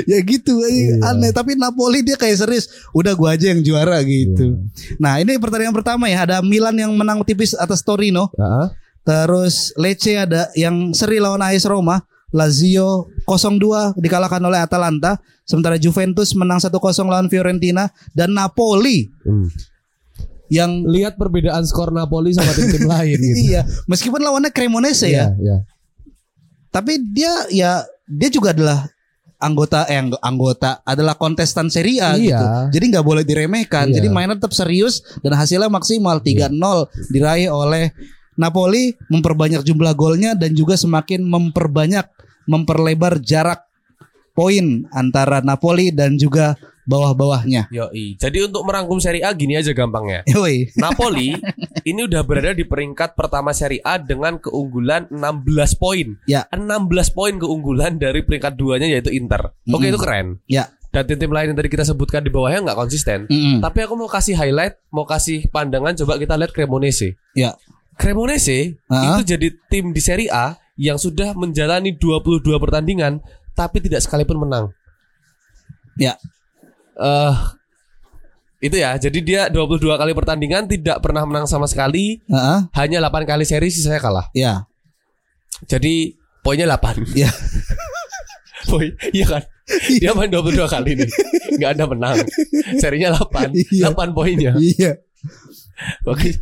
[0.05, 1.01] Ya gitu Iya.
[1.03, 1.29] aneh.
[1.29, 2.69] Tapi Napoli dia kayak serius.
[2.91, 4.57] Udah gua aja yang juara gitu.
[4.97, 6.23] Nah ini pertandingan pertama ya.
[6.23, 8.29] Ada Milan yang menang tipis atas Torino.
[8.33, 8.67] Heeh.
[8.99, 12.05] terus Lecce ada yang seri lawan AS Roma.
[12.29, 15.17] Lazio 0-2 dikalahkan oleh Atalanta.
[15.41, 16.69] Sementara Juventus menang 1-0
[17.03, 17.89] lawan Fiorentina.
[18.13, 19.49] Dan Napoli Hmm.
[20.49, 23.37] Yang Lihat perbedaan skor Napoli sama tim-tim lain gitu.
[23.47, 25.57] iya meskipun lawannya Cremonese ya Iya, iya.
[26.69, 27.71] tapi dia ya
[28.05, 28.89] dia juga adalah
[29.37, 32.19] anggota eh angg- anggota adalah kontestan Serie A Iya.
[32.19, 32.45] gitu.
[32.71, 33.87] Jadi nggak boleh diremehkan.
[33.87, 33.95] Iya.
[33.95, 36.51] Jadi mainnya tetap serius dan hasilnya maksimal 3-0
[37.07, 37.95] diraih oleh
[38.35, 42.03] Napoli memperbanyak jumlah golnya dan juga semakin memperbanyak
[42.45, 43.63] memperlebar jarak
[44.31, 46.55] poin antara Napoli dan juga
[46.89, 47.69] bawah-bawahnya.
[47.69, 48.17] Yoi.
[48.17, 50.25] Jadi untuk merangkum Serie A gini aja gampangnya.
[50.25, 50.73] Yoi.
[50.73, 51.37] Napoli
[51.85, 55.21] ini udah berada di peringkat pertama Serie A dengan keunggulan 16
[55.77, 56.17] poin.
[56.25, 56.49] Ya.
[56.49, 56.65] 16
[57.13, 59.53] poin keunggulan dari peringkat duanya yaitu Inter.
[59.69, 59.91] Oke Mm-mm.
[59.93, 60.27] itu keren.
[60.49, 60.73] Ya.
[60.89, 63.29] Dan tim-tim lain yang tadi kita sebutkan di bawahnya nggak konsisten.
[63.29, 63.61] Mm-mm.
[63.61, 65.93] Tapi aku mau kasih highlight, mau kasih pandangan.
[65.93, 67.13] Coba kita lihat Cremonese.
[67.37, 67.53] Ya.
[67.93, 69.13] Cremonese Ah.
[69.13, 73.21] itu jadi tim di Serie A yang sudah menjalani 22 pertandingan
[73.53, 74.65] tapi tidak sekalipun menang.
[75.99, 76.15] Ya.
[76.99, 77.35] Eh
[78.59, 78.99] itu ya.
[78.99, 82.59] Jadi dia 22 kali pertandingan tidak pernah menang sama sekali, Heeh.
[82.75, 84.27] hanya 8 kali seri sisanya kalah.
[84.35, 84.67] Ya.
[85.63, 87.07] Jadi poinnya 8.
[87.15, 87.31] Ya.
[88.69, 89.43] Poin, iya kan?
[89.97, 91.09] Dia main 22 kali nih.
[91.57, 92.17] Nggak ada menang.
[92.77, 93.55] Serinya 8.
[93.55, 93.95] Iya.
[93.95, 94.51] 8 poinnya.
[94.59, 94.99] Iya.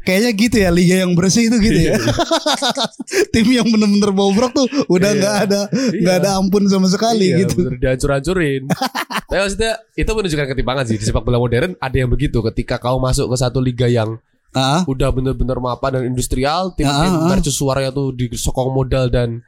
[0.01, 1.97] Kayaknya gitu ya liga yang bersih itu gitu ya.
[3.33, 5.19] Tim yang bener-bener bobrok tuh udah Iya.
[5.19, 6.21] nggak ada nggak Iya.
[6.23, 7.61] ada ampun sama sekali Iya, gitu.
[7.61, 8.63] bener, dihancur-hancurin.
[9.29, 12.97] Tapi maksudnya itu menunjukkan ketimpangan sih di sepak bola modern ada yang begitu ketika kau
[12.97, 14.17] masuk ke satu liga yang
[14.55, 17.29] Ah, udah bener-bener mapan dan industrial, tim tim ah, ah.
[17.29, 19.43] mercusuarnya tuh disokong modal dan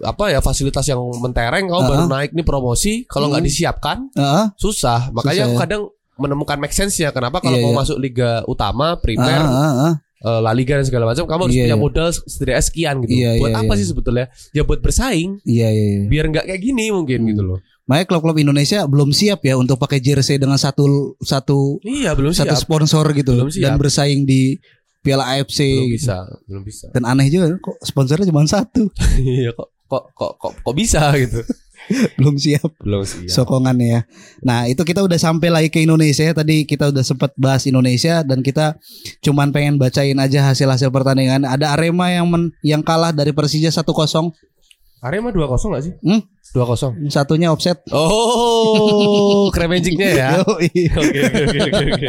[0.00, 3.50] apa ya fasilitas yang mentereng kau Ah, baru naik nih promosi kalau nggak Hmm.
[3.52, 5.12] disiapkan ah, susah.
[5.12, 5.58] Makanya Susah ya.
[5.60, 5.82] kadang
[6.18, 7.78] menemukan make sense-nya kenapa kalau Iya, mau iya.
[7.78, 9.94] masuk liga utama, ah, primer, ah, ah.
[10.18, 11.80] eh, La Liga dan segala macam kamu harus Iya, punya iya.
[11.80, 13.12] modal setidaknya sekian gitu.
[13.14, 13.78] Iya, buat iya, apa iya.
[13.78, 14.26] sih sebetulnya?
[14.50, 15.84] Ya buat bersaing Iya iya.
[15.94, 16.06] iya.
[16.06, 17.30] biar nggak kayak gini mungkin Hmm.
[17.30, 17.58] gitu loh.
[17.84, 20.84] Makanya klub-klub Indonesia belum siap ya untuk pakai jersey dengan satu
[21.18, 22.60] satu Iya, belum satu siap.
[22.60, 23.64] sponsor gitu Belum siap.
[23.64, 24.60] dan bersaing di
[24.98, 25.96] Piala AFC Belum gitu.
[25.96, 26.86] bisa, belum bisa.
[26.90, 31.40] Dan aneh juga kok sponsornya cuma satu, Iya kok kok kok kok kok bisa gitu.
[32.18, 32.70] belum siap.
[32.80, 33.28] Belum siap.
[33.28, 34.00] sokongannya ya.
[34.44, 38.44] Nah itu kita udah sampai lagi ke Indonesia tadi kita udah sempat bahas Indonesia dan
[38.44, 38.76] kita
[39.24, 41.44] cuman pengen bacain aja hasil-hasil pertandingan.
[41.48, 43.84] Ada Arema yang men, yang kalah dari Persija 1-0
[44.98, 45.94] Arema 2-0 gak sih?
[46.02, 46.26] Hmm?
[46.50, 47.06] 2-0.
[47.06, 47.78] Satunya offset.
[47.94, 50.28] Oh, keren magicnya ya.
[50.48, 51.58] Oke oke oke,
[51.94, 52.08] oke.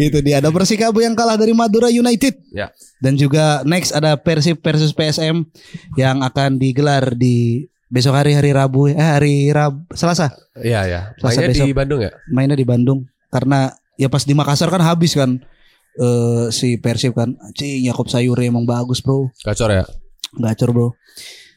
[0.00, 2.34] itu dia ada Persikabo yang kalah dari Madura United.
[2.50, 2.74] Ya.
[2.98, 5.46] Dan juga next ada Persib versus PSM
[5.94, 11.00] yang akan digelar di besok hari hari Rabu eh hari Rabu Selasa Iya ya.
[11.16, 11.72] Selasa Mainnya di.
[11.72, 12.10] Bandung ya?
[12.28, 15.40] mainnya di Bandung karena ya pas di Makassar kan habis kan
[15.94, 19.84] eh si Persib kan cing Yakob Sayuri emang bagus bro Gacor ya.
[20.36, 20.88] gacor bro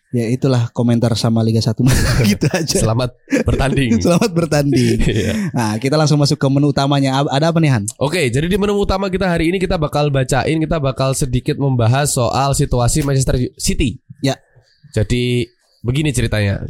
[0.09, 1.71] ya itulah komentar sama Liga 1
[2.31, 3.95] gitu aja Selamat bertanding.
[4.03, 5.33] selamat bertanding Iya.
[5.51, 8.75] nah kita langsung masuk ke menu utamanya ada apa nih Han Oke, jadi di menu
[8.75, 13.99] utama kita hari ini kita bakal bacain, kita bakal sedikit membahas soal situasi Manchester City.
[14.19, 14.35] Ya.
[14.91, 15.47] Jadi
[15.83, 16.63] begini ceritanya.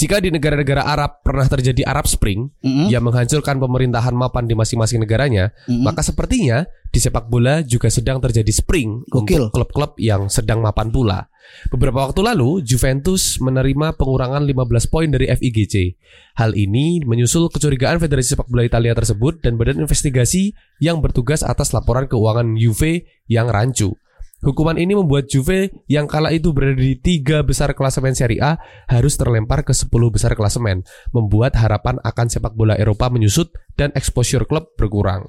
[0.00, 2.88] Jika di negara-negara Arab pernah terjadi Arab Spring Mm-mm.
[2.88, 5.84] yang menghancurkan pemerintahan mapan di masing-masing negaranya, Mm-mm.
[5.84, 9.52] maka sepertinya di sepak bola juga sedang terjadi spring Gokil.
[9.52, 11.28] untuk klub-klub yang sedang mapan pula.
[11.68, 16.00] Beberapa waktu lalu, Juventus menerima pengurangan 15 poin dari FIGC.
[16.40, 21.76] Hal ini menyusul kecurigaan Federasi Sepak Bola Italia tersebut dan badan investigasi yang bertugas atas
[21.76, 23.92] laporan keuangan Juve yang rancu.
[24.40, 28.56] Hukuman ini membuat Juve yang kala itu berada di tiga besar klasemen Serie A
[28.88, 30.80] harus terlempar ke 10 besar klasemen,
[31.12, 35.28] membuat harapan akan sepak bola Eropa menyusut dan exposure klub berkurang.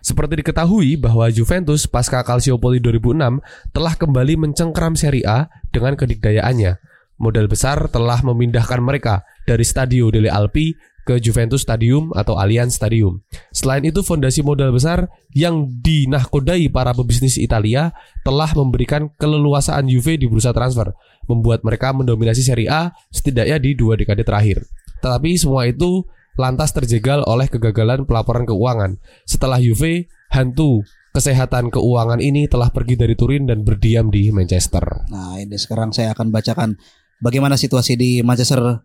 [0.00, 3.44] Seperti diketahui bahwa Juventus pasca Calciopoli 2006
[3.76, 6.80] telah kembali mencengkeram Serie A dengan kedikdayaannya.
[7.20, 10.72] Modal besar telah memindahkan mereka dari Stadio delle Alpi
[11.06, 13.22] ke Juventus Stadium atau Allianz Stadium.
[13.54, 17.94] Selain itu, fondasi modal besar yang dinahkodai para pebisnis Italia
[18.26, 20.90] telah memberikan keleluasaan Juve di bursa transfer,
[21.30, 24.66] membuat mereka mendominasi Serie A setidaknya di dua dekade terakhir.
[24.98, 26.02] Tetapi semua itu
[26.34, 28.98] lantas terjegal oleh kegagalan pelaporan keuangan.
[29.24, 30.82] Setelah Juve, hantu
[31.16, 35.08] kesehatan keuangan ini telah pergi dari Turin dan berdiam di Manchester.
[35.08, 36.76] Nah, ini sekarang saya akan bacakan
[37.24, 38.84] bagaimana situasi di Manchester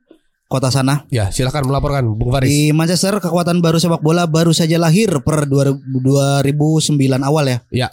[0.52, 1.08] kota sana.
[1.08, 2.52] Ya, silakan melaporkan Bung Faris.
[2.52, 6.92] Di Manchester kekuatan baru sepak bola baru saja lahir per 2009
[7.24, 7.58] awal ya.
[7.72, 7.88] Ya.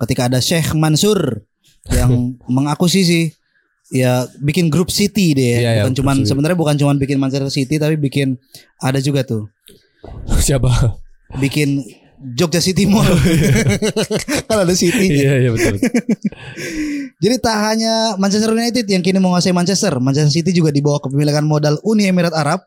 [0.00, 1.44] Ketika ada Sheikh Mansur
[1.92, 3.36] yang mengakuisisi
[3.92, 7.52] ya bikin grup City deh, Iya, ya, bukan grup cuman sebenarnya bukan cuman bikin Manchester
[7.52, 8.36] City tapi bikin
[8.80, 9.48] ada juga tuh
[10.48, 10.68] Siapa?
[11.36, 11.84] bikin
[12.18, 13.06] Jogja City Mall.
[14.50, 15.06] kan ada City.
[15.22, 15.78] Iya, iya betul.
[17.22, 21.46] Jadi tak hanya Manchester United yang kini menguasai Manchester, Manchester City juga di bawah kepemilikan
[21.46, 22.66] modal Uni Emirat Arab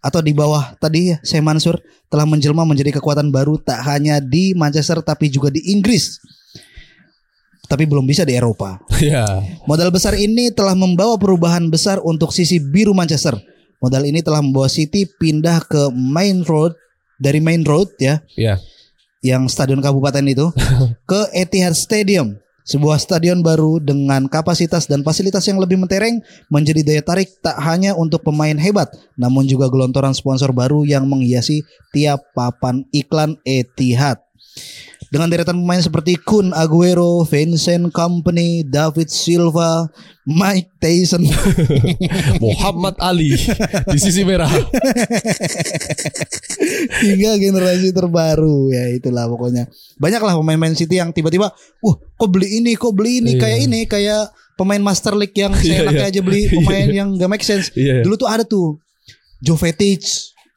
[0.00, 1.76] atau di bawah tadi ya Sheikh Mansur
[2.08, 6.20] telah menjelma menjadi kekuatan baru tak hanya di Manchester tapi juga di Inggris.
[7.70, 8.76] Tapi belum bisa di Eropa.
[9.00, 9.24] Iya.
[9.64, 13.32] Modal besar ini telah membawa perubahan besar untuk sisi biru Manchester.
[13.80, 16.76] Modal ini telah membawa City pindah ke Main Road
[17.16, 18.60] dari Main Road ya, Iya.
[19.20, 20.48] Yang stadion kabupaten itu
[21.10, 22.36] ke Etihad Stadium.
[22.60, 27.96] Sebuah stadion baru dengan kapasitas dan fasilitas yang lebih mentereng menjadi daya tarik tak hanya
[27.96, 28.86] untuk pemain hebat,
[29.18, 34.22] namun juga gelontoran sponsor baru yang menghiasi tiap papan iklan Etihad.
[35.10, 39.90] Dengan deretan pemain seperti Kun Aguero, Vincent Company, David Silva,
[40.22, 41.26] Mike Tyson,
[42.44, 43.34] Muhammad Ali
[43.84, 44.46] di sisi merah.
[47.02, 52.76] hingga generasi terbaru ya itulah pokoknya banyaklah pemain-pemain City yang tiba-tiba uh kok beli ini
[52.76, 53.40] kok beli ini Iya.
[53.40, 54.22] kayak ini kayak
[54.54, 56.12] pemain Master League yang Iya, seenaknya iya.
[56.12, 58.78] aja beli Iya, pemain yang gak make sense dulu tuh ada tuh
[59.40, 60.04] Jovetic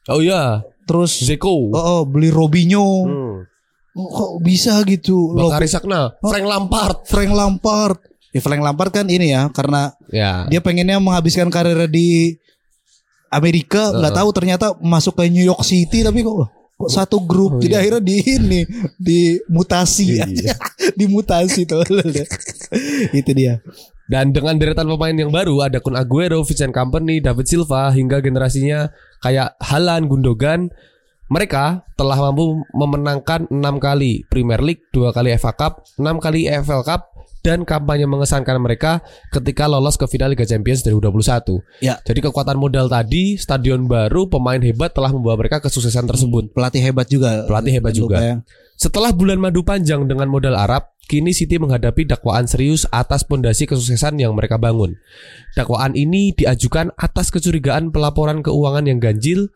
[0.05, 1.71] Oh iya, terus Zeko.
[1.71, 3.37] oh, oh, beli Robinho Hmm.
[3.93, 5.37] Oh, kok bisa gitu?
[5.37, 6.97] Loh, Bakari Sakna, Frank Lampard.
[7.05, 7.97] Frank Lampard.
[8.33, 10.49] Ya Frank Lampard kan ini ya karena Ya.
[10.49, 12.33] dia pengennya menghabiskan karirnya di
[13.29, 13.93] Amerika.
[13.93, 17.57] Nggak tahu ternyata masuk ke New York City tapi kok kok satu grup.
[17.57, 17.81] Oh, jadi iya.
[17.85, 18.61] akhirnya di ini
[18.97, 20.17] di mutasi.
[20.17, 20.55] Ya Iya.
[20.99, 21.85] di mutasi tuh.
[23.13, 23.61] Itu dia.
[24.09, 28.89] Dan dengan deretan pemain yang baru ada Kun Aguero, Vincent Company, David Silva hingga generasinya
[29.21, 30.73] kayak Halan, Gundogan,
[31.33, 36.85] mereka telah mampu memenangkan 6 kali Premier League, 2 kali FA Cup, 6 kali EFL
[36.85, 37.09] Cup
[37.41, 39.01] dan kampanye mengesankan mereka
[39.33, 41.59] ketika lolos ke final Liga Champions 2021.
[41.81, 41.97] Ya.
[42.05, 46.53] Jadi kekuatan modal tadi, stadion baru, pemain hebat telah membawa mereka kesuksesan tersebut.
[46.53, 48.17] pelatih hebat juga Pelatih hebat juga.
[48.21, 48.35] ya.
[48.77, 54.21] Setelah bulan madu panjang dengan modal Arab, kini City menghadapi dakwaan serius atas pondasi kesuksesan
[54.21, 54.95] yang mereka bangun.
[55.57, 59.51] Dakwaan ini diajukan atas kecurigaan pelaporan keuangan yang ganjil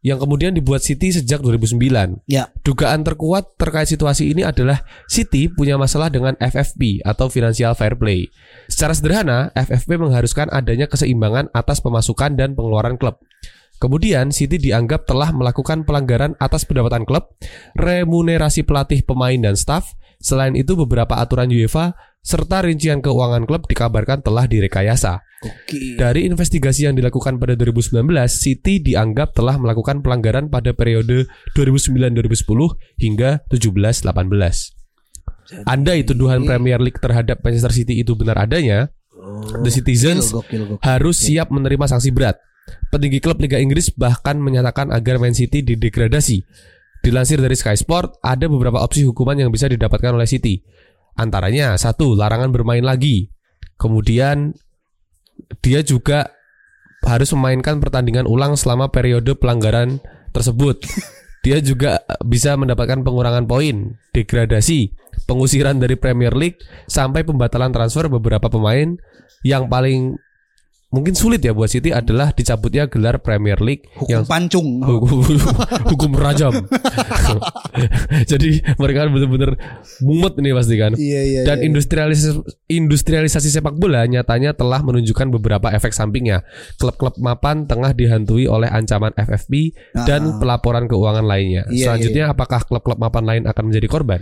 [0.00, 2.24] yang kemudian dibuat City sejak 2009.
[2.24, 8.00] ya Dugaan terkuat terkait situasi ini adalah City punya masalah dengan FFP atau Financial Fair
[8.00, 8.32] Play.
[8.68, 13.20] Secara sederhana, FFP mengharuskan adanya keseimbangan atas pemasukan dan pengeluaran klub.
[13.80, 17.32] Kemudian City dianggap telah melakukan pelanggaran atas pendapatan klub,
[17.76, 19.96] remunerasi pelatih, pemain dan staf.
[20.20, 25.24] Selain itu beberapa aturan UEFA serta rincian keuangan klub dikabarkan telah direkayasa.
[25.40, 33.00] oke Dari investigasi yang dilakukan pada 2019, City dianggap telah melakukan pelanggaran pada periode 2009-2010
[33.00, 35.64] hingga 17-18.
[35.66, 40.62] Andai tuduhan Premier League terhadap Manchester City itu benar adanya, Oh, The Citizens gokil, gokil,
[40.64, 40.78] gokil.
[40.80, 42.40] harus siap menerima sanksi berat.
[42.88, 46.40] Petinggi klub Liga Inggris bahkan menyatakan agar Man City didegradasi.
[47.00, 50.60] Dilansir dari Sky Sport, ada beberapa opsi hukuman yang bisa didapatkan oleh City.
[51.20, 53.28] Antaranya, satu, larangan bermain lagi.
[53.76, 54.56] Kemudian,
[55.60, 56.32] dia juga
[57.04, 60.00] harus memainkan pertandingan ulang selama periode pelanggaran
[60.32, 60.80] tersebut.
[61.40, 64.92] Dia juga bisa mendapatkan pengurangan poin, degradasi,
[65.24, 69.00] pengusiran dari Premier League, sampai pembatalan transfer beberapa pemain
[69.40, 70.20] yang paling
[70.90, 75.22] mungkin sulit ya buat City adalah dicabutnya gelar Premier League hukum yang pancung hukum,
[75.86, 76.50] hukum rajam.
[78.30, 79.54] Jadi mereka benar-benar
[80.02, 80.92] mumet ini pasti kan.
[80.98, 81.66] iya iya Dan iya.
[81.70, 86.42] industrialisasi industrialisasi sepak bola nyatanya telah menunjukkan beberapa efek sampingnya.
[86.76, 89.74] Klub-klub mapan tengah dihantui oleh ancaman FFP
[90.04, 90.36] dan Ah.
[90.38, 91.64] pelaporan keuangan lainnya.
[91.70, 94.20] Iya, Selanjutnya apakah klub-klub mapan lain akan menjadi korban?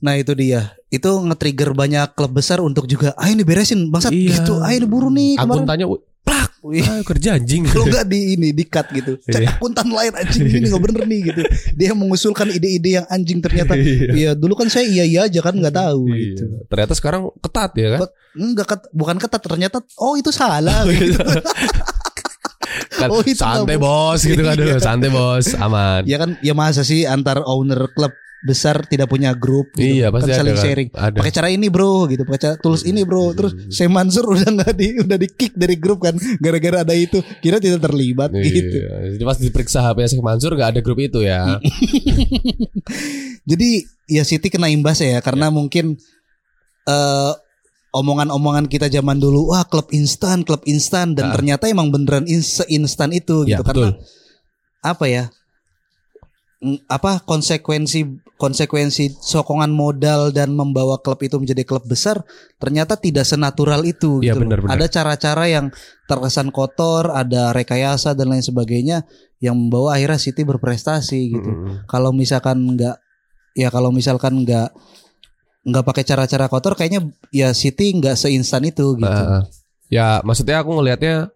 [0.00, 0.74] Nah itu dia.
[0.88, 4.40] Itu nge-trigger banyak klub besar untuk juga, ayo ini beresin bangsat Iya.
[4.40, 4.58] gitu.
[4.58, 5.64] Ayo ini buru nih kemarin.
[5.64, 7.62] Akuntannya "Wih, plak, ah, kerja anjing.
[7.64, 9.18] Kalau enggak di ini di cut gitu.
[9.24, 9.54] Iya.
[9.54, 11.40] akuntan lain anjing ini nggak bener nih gitu.
[11.74, 13.74] Dia mengusulkan ide-ide yang anjing ternyata.
[13.74, 14.08] Iya.
[14.10, 16.16] Iya dulu kan saya iya iya aja kan nggak tahu Iya.
[16.32, 16.44] gitu.
[16.66, 18.00] Ternyata sekarang ketat ya kan?
[18.02, 21.14] Ket- Enggak ket, bukan ketat ternyata oh itu salah gitu.
[22.94, 24.78] Kan, Oh, itu santai bos gitu kan dulu, Iya.
[24.80, 26.02] santai bos, aman.
[26.04, 28.10] ya kan ya masa sih antar owner klub
[28.44, 29.98] besar tidak punya grup gitu.
[29.98, 30.62] Iya pasti kan ada saling kan.
[30.62, 30.88] sharing.
[30.92, 31.16] Ada.
[31.16, 33.32] Pakai cara ini bro gitu, pakai cara tools ini bro.
[33.32, 37.24] Terus Sam Mansur udah nggak di udah di kick dari grup kan gara-gara ada itu.
[37.40, 38.76] Kira tidak terlibat gitu.
[38.78, 39.16] Iya.
[39.16, 41.56] Jadi pas diperiksa HP Syekh Mansur gak ada grup itu ya.
[43.50, 43.68] Jadi
[44.06, 45.96] ya City kena imbas ya karena mungkin
[46.84, 47.32] eh
[47.94, 51.32] omongan-omongan kita zaman dulu wah klub instan, klub instan dan Ah.
[51.32, 54.02] ternyata emang beneran in- seinstan itu Ya, gitu karena betul.
[54.82, 55.24] apa ya?
[56.64, 62.24] Mm, apa konsekuensi konsekuensi sokongan modal dan membawa klub itu menjadi klub besar
[62.56, 64.48] ternyata tidak senatural itu Iya, gitu.
[64.48, 64.72] benar, benar.
[64.72, 65.68] Ada cara-cara yang
[66.08, 69.04] terkesan kotor, ada rekayasa dan lain sebagainya
[69.44, 71.84] yang membawa akhirnya City berprestasi gitu Mm-mm.
[71.84, 72.96] kalau misalkan nggak
[73.60, 74.72] ya kalau misalkan nggak
[75.68, 79.04] nggak pakai cara-cara kotor kayaknya ya City nggak seinstan itu gitu.
[79.04, 79.44] Nah,
[79.92, 81.28] ya maksudnya aku ngelihatnya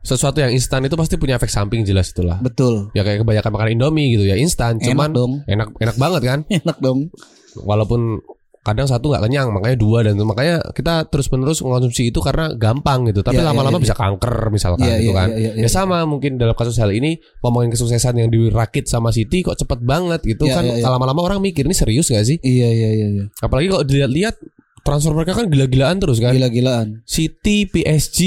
[0.00, 2.40] sesuatu yang instan itu pasti punya efek samping jelas itulah.
[2.40, 2.88] Betul.
[2.96, 5.32] Ya kayak kebanyakan makan Indomie gitu ya instan, cuman Enak dong.
[5.44, 6.38] enak enak banget kan.
[6.64, 7.12] Enak dong.
[7.60, 8.22] Walaupun
[8.60, 13.08] kadang satu nggak kenyang, makanya dua dan makanya kita terus menerus mengonsumsi itu karena gampang
[13.08, 13.24] gitu.
[13.24, 15.28] Tapi Iya, iya, lama-lama iya, bisa kanker misalkan gitu kan.
[15.36, 19.80] Ya sama mungkin dalam kasus hal ini ngomongin kesuksesan yang dirakit sama City kok cepet
[19.80, 20.64] banget gitu kan.
[20.64, 22.36] Lama-lama orang mikir ini serius gak sih?
[22.40, 23.24] Iya iya iya iya.
[23.40, 24.36] Apalagi kalau dilihat-lihat
[24.82, 26.32] transfer mereka kan gila-gilaan terus kan.
[26.32, 27.02] Gila-gilaan.
[27.04, 28.20] City, PSG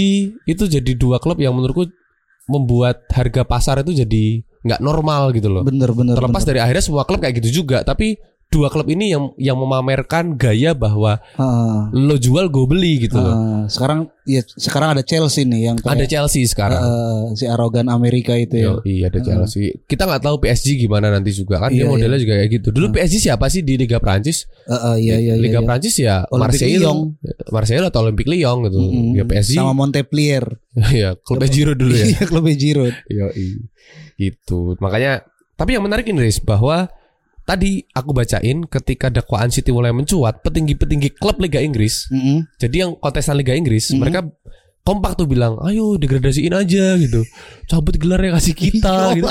[0.47, 1.89] itu jadi dua klub yang menurutku
[2.47, 5.63] membuat harga pasar itu jadi nggak normal gitu loh.
[5.63, 6.15] Bener bener.
[6.15, 6.49] Terlepas bener.
[6.55, 8.15] dari akhirnya semua klub kayak gitu juga, tapi
[8.53, 13.65] dua klub ini yang yang memamerkan gaya bahwa Ah, lo jual gue beli gitu ah.
[13.65, 16.77] sekarang ya sekarang ada Chelsea nih yang Ada kayak, Chelsea sekarang.
[16.79, 18.69] eh, si arogan Amerika itu ya.
[18.71, 19.73] Yo, iya ada Chelsea.
[19.83, 22.67] Kita nggak tahu PSG gimana nanti juga kan dia Iya, modelnya juga kayak gitu.
[22.71, 24.47] Dulu PSG siapa sih di Liga Prancis?
[24.63, 25.41] Eh, eh, iya iya iya.
[25.41, 25.67] Liga iya.
[25.67, 26.85] Prancis ya Marseille.
[27.51, 28.79] Marseille atau Olympique Lyon gitu.
[28.79, 29.17] Mm-mm.
[29.17, 30.45] Ya PSG, sama Montpellier.
[31.03, 32.05] ya klubnya Giroud dulu ya.
[32.13, 32.95] Iya klub Giroud.
[33.11, 33.27] Yo,
[34.15, 34.77] gitu.
[34.79, 35.25] Makanya,
[35.59, 36.87] tapi yang menarik ini Riz, bahwa
[37.43, 42.47] tadi aku bacain ketika dakwaan City mulai mencuat, petinggi-petinggi klub Liga Inggris, Mm-mm.
[42.57, 43.99] jadi yang kontestan Liga Inggris, Mhm.
[43.99, 44.19] mereka
[44.83, 47.23] kompak tuh bilang, ayo degradasiin aja gitu,
[47.65, 49.15] cabut gelarnya kasih kita Iya.
[49.15, 49.27] gitu.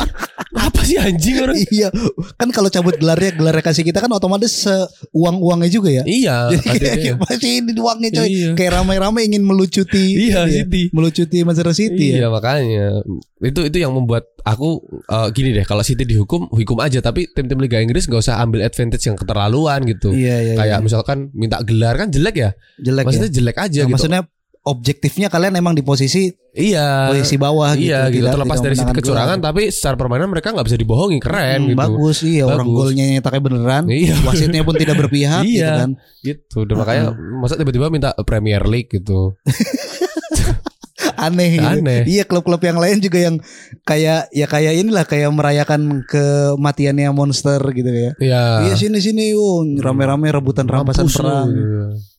[0.52, 1.56] Apa sih anjing orang?
[1.62, 1.88] Iya,
[2.34, 4.64] kan kalau cabut gelarnya gelarnya kasih kita kan otomatis
[5.10, 6.04] uang uangnya juga ya.
[6.04, 8.26] Iya, Jadi masih ini uangnya coy.
[8.26, 8.50] Iya.
[8.52, 10.88] Kayak ramai-ramai ingin melucuti Iya, ya, City.
[10.90, 12.28] melucuti Manchester City Iya ya.
[12.28, 13.04] makanya
[13.40, 17.58] itu itu yang membuat aku eh, gini deh kalau City dihukum hukum aja tapi tim-tim
[17.58, 20.12] Liga Inggris nggak usah ambil advantage yang keterlaluan gitu.
[20.12, 20.84] Iya, iya, Kayak iya.
[20.84, 22.50] misalkan minta gelar kan jelek ya.
[22.78, 23.36] jelek Maksudnya ya.
[23.36, 23.94] jelek aja Nah, gitu.
[23.94, 24.22] Maksudnya
[24.62, 27.10] objektifnya kalian emang di posisi iya.
[27.10, 27.90] posisi bawah gitu.
[27.90, 29.48] Iya gitu tidak- terlepas tidak dari menangkan kecurangan gelar.
[29.50, 31.78] tapi secara permainan mereka nggak bisa dibohongi keren Hmm, gitu.
[31.82, 32.78] Bagus iya orang Bagus.
[32.78, 33.84] golnya nyetaknya beneran.
[33.90, 34.14] Iya.
[34.22, 35.70] Wasitnya pun tidak berpihak gitu Iya.
[35.76, 35.90] kan.
[36.20, 36.58] Gitu.
[36.62, 37.04] Dan makanya
[37.36, 39.34] masa tiba-tiba minta Premier League gitu.
[41.18, 41.66] Aneh gitu.
[41.82, 42.02] Aneh.
[42.04, 43.36] Iya klub-klub yang lain juga yang
[43.82, 48.10] kayak ya kayak inilah kayak merayakan kematiannya monster gitu ya.
[48.18, 48.42] Iya.
[48.70, 51.50] Iya sini sini oh rame-rame rebutan rampasan perang.
[51.50, 52.11] gitu.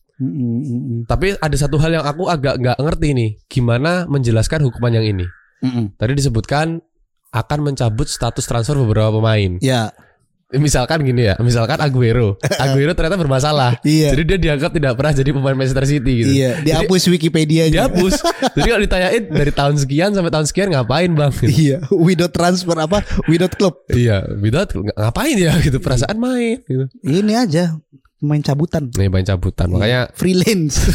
[1.10, 5.26] Tapi ada satu hal yang aku agak nggak ngerti nih, gimana menjelaskan hukuman yang ini.
[5.64, 5.86] Mm, mm.
[5.98, 6.78] Tadi disebutkan
[7.34, 9.58] akan mencabut status transfer beberapa pemain.
[9.58, 9.90] Ya,
[10.54, 12.38] Misalkan gini ya, misalkan Aguero.
[12.62, 13.82] Aguero ternyata bermasalah.
[13.82, 14.14] iya.
[14.14, 16.30] Jadi dia dianggap tidak pernah jadi pemain Manchester City gitu.
[16.30, 18.22] Iya, dihapus Wikipedia Dihapus.
[18.54, 21.32] jadi kalau ditanyain dari tahun sekian sampai tahun sekian ngapain bang?
[21.34, 21.50] Gitu.
[21.64, 23.02] Iya, without transfer apa?
[23.26, 23.82] Without club.
[23.90, 26.86] iya, without ngapain ya gitu perasaan main gitu.
[27.02, 27.74] Ini aja
[28.20, 28.90] main cabutan.
[28.90, 29.66] Nih main cabutan.
[29.68, 30.78] Makanya Freelance.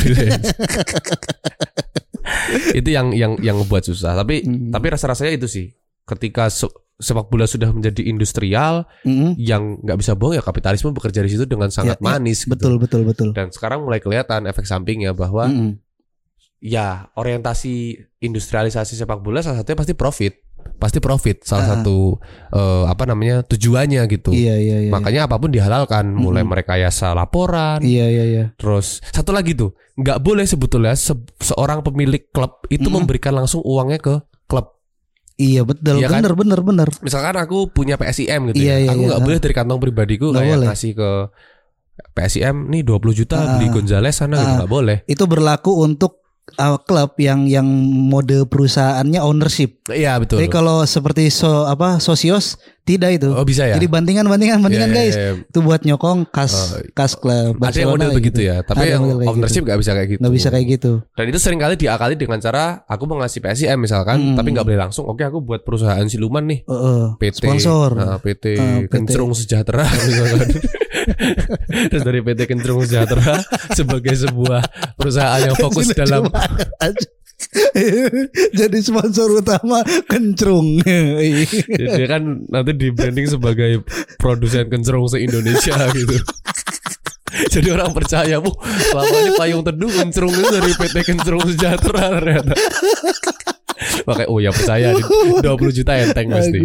[2.74, 4.16] itu yang yang yang ngebuat susah.
[4.16, 4.70] Tapi Hmm.
[4.70, 5.68] tapi rasa-rasanya itu sih.
[6.04, 11.22] Ketika se- sepak bola sudah menjadi industrial, Mm, yang nggak bisa bohong ya kapitalisme bekerja
[11.22, 12.44] di situ dengan sangat Ya, ya, manis.
[12.44, 12.52] gitu.
[12.52, 13.30] betul, betul, betul.
[13.32, 15.80] Dan sekarang mulai kelihatan efek sampingnya bahwa Mm,
[16.60, 20.34] ya orientasi industrialisasi sepak bola salah satunya pasti profit,
[20.80, 21.70] pasti profit salah Ah.
[21.76, 22.16] satu
[22.50, 24.32] eh, apa namanya tujuannya gitu.
[24.32, 24.90] Iya, iya, iya.
[24.90, 26.56] Makanya apa pun dihalalkan, mulai Mm-mm.
[26.56, 28.46] merekayasa laporan, Iya, iya, iya.
[28.56, 32.96] terus satu lagi tuh nggak boleh sebetulnya se- seorang pemilik klub itu Mm-mm.
[32.98, 34.16] memberikan langsung uangnya ke
[34.46, 34.80] klub.
[35.36, 36.00] Iya, betul.
[36.00, 36.20] Iya kan?
[36.20, 36.88] bener, bener, bener.
[37.00, 39.08] Misalkan aku punya PSIM gitu Iya, ya, iya, aku iya.
[39.10, 40.68] nggak boleh dari kantong pribadiku Nggak kayak boleh.
[40.68, 41.10] ngasih ke
[42.10, 43.46] PSIM nih 20 juta Ah.
[43.54, 44.58] beli Gonzales sana gitu Ah.
[44.58, 44.98] nggak boleh.
[45.06, 46.24] Itu berlaku untuk
[46.56, 47.68] uh, klub yang yang
[48.06, 49.78] mode perusahaannya ownership.
[49.86, 50.38] Iya betul.
[50.38, 53.30] Tapi kalau seperti so apa sosios tidak itu.
[53.30, 53.78] Oh bisa ya.
[53.78, 55.16] Jadi bandingan bandingan bandingan Iya, iya, guys.
[55.16, 55.32] iya.
[55.44, 57.58] Itu buat nyokong kas Oh, kas klub.
[57.58, 58.50] Ada yang model kayak begitu gitu.
[58.50, 59.68] ya, tapi Ada yang ownership gitu.
[59.70, 60.20] nggak bisa kayak gitu.
[60.20, 60.92] nggak bisa kayak gitu.
[61.14, 64.36] Dan itu sering kali diakali dengan cara aku mau ngasih PSIM misalkan, Hmm.
[64.36, 65.06] tapi nggak boleh langsung.
[65.06, 67.04] Oke, aku buat perusahaan siluman nih, Heeh.
[67.16, 67.90] PT Sponsor.
[67.94, 68.90] nah, PT Ah, PT.
[68.90, 69.86] Kencrung Sejahtera.
[71.92, 73.42] Terus dari PT Kencrung Sejahtera
[73.78, 74.62] sebagai sebuah
[74.96, 76.28] perusahaan yang fokus dalam.
[78.60, 80.84] Jadi sponsor utama kencrung.
[80.84, 83.82] Jadi dia kan nanti di branding sebagai
[84.20, 86.20] produsen kencrung se-Indonesia gitu.
[87.30, 88.52] Jadi orang percaya, bu,
[88.92, 92.54] selama ini payung teduh kencrung itu dari PT Kencrung Sejahtera ternyata.
[94.04, 95.06] Makanya oh ya percaya nih,
[95.46, 96.60] 20 juta enteng pasti.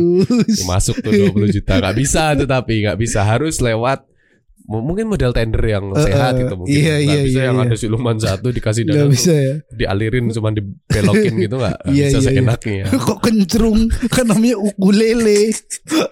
[0.66, 1.78] Masuk tuh 20 juta.
[1.78, 4.02] Gak bisa tuh tapi gak bisa harus lewat
[4.64, 6.72] mungkin model tender yang Eh, sehat eh, gitu mungkin.
[6.72, 7.64] iya, Nggak iya, bisa iya, yang iya.
[7.64, 9.54] ada siluman satu dikasih Nggak dana bisa ya.
[9.70, 12.30] dialirin cuma dibelokin gitu nggak Nggak Iya, bisa iya, iya.
[12.32, 12.84] seenaknya.
[13.06, 13.78] Kok kencrung?
[14.08, 15.40] Kan namanya ukulele.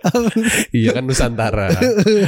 [0.72, 1.72] iya kan Nusantara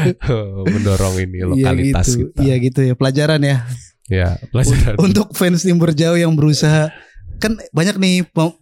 [0.67, 2.31] mendorong ini Iya lokalitas gitu.
[2.31, 2.41] kita.
[2.41, 2.95] Iya gitu ya.
[2.95, 3.57] Pelajaran ya.
[4.05, 4.97] Ya, pelajaran.
[4.99, 6.93] Untuk fans tim berjauh yang berusaha
[7.35, 8.15] kan banyak nih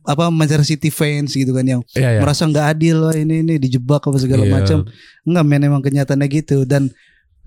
[0.02, 2.20] apa Manchester City fans gitu kan yang Iya, ya.
[2.20, 4.52] merasa nggak adil wah ini ini dijebak apa segala Iya.
[4.52, 4.78] macam.
[5.22, 6.90] Enggak men emang kenyataannya gitu dan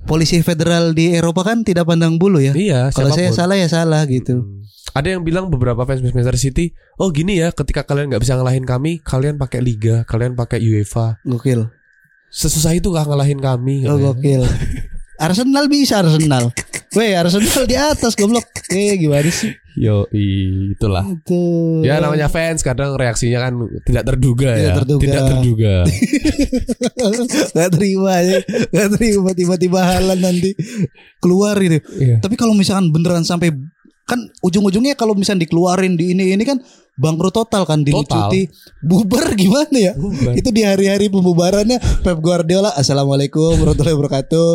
[0.05, 2.53] polisi federal di Eropa kan tidak pandang bulu ya.
[2.53, 4.45] Iya, Kalau saya salah ya salah gitu.
[4.45, 4.63] Hmm.
[4.95, 8.63] Ada yang bilang beberapa fans Manchester City, oh gini ya, ketika kalian nggak bisa ngalahin
[8.63, 11.19] kami, kalian pakai liga, kalian pakai UEFA.
[11.25, 11.67] Gokil.
[12.31, 13.83] Sesusah itu kah ngalahin kami?
[13.89, 14.45] Oh gokil.
[15.25, 16.51] Arsenal bisa Arsenal.
[16.95, 18.47] Weh Arsenal di atas goblok.
[18.71, 19.51] Eh gimana sih?
[19.75, 21.03] Yo, itulah.
[21.03, 21.83] Itu.
[21.83, 24.75] Ya namanya fans kadang reaksinya kan tidak terduga Tidak ya.
[24.79, 25.03] terduga.
[25.03, 25.73] Tidak terduga.
[27.59, 28.39] Gak terima ya.
[28.71, 30.55] Gak terima tiba-tiba halan nanti
[31.19, 31.83] keluar gitu.
[31.99, 32.23] Iya.
[32.23, 33.51] Tapi kalau misalkan beneran sampai
[34.05, 36.61] kan ujung-ujungnya kalau misalkan dikeluarin di ini ini kan
[36.95, 38.47] bangkrut total kan dilucuti
[38.79, 40.31] bubar gimana ya Bubar.
[40.31, 44.49] itu di hari-hari pembubarannya Pep Guardiola assalamualaikum warahmatullahi wabarakatuh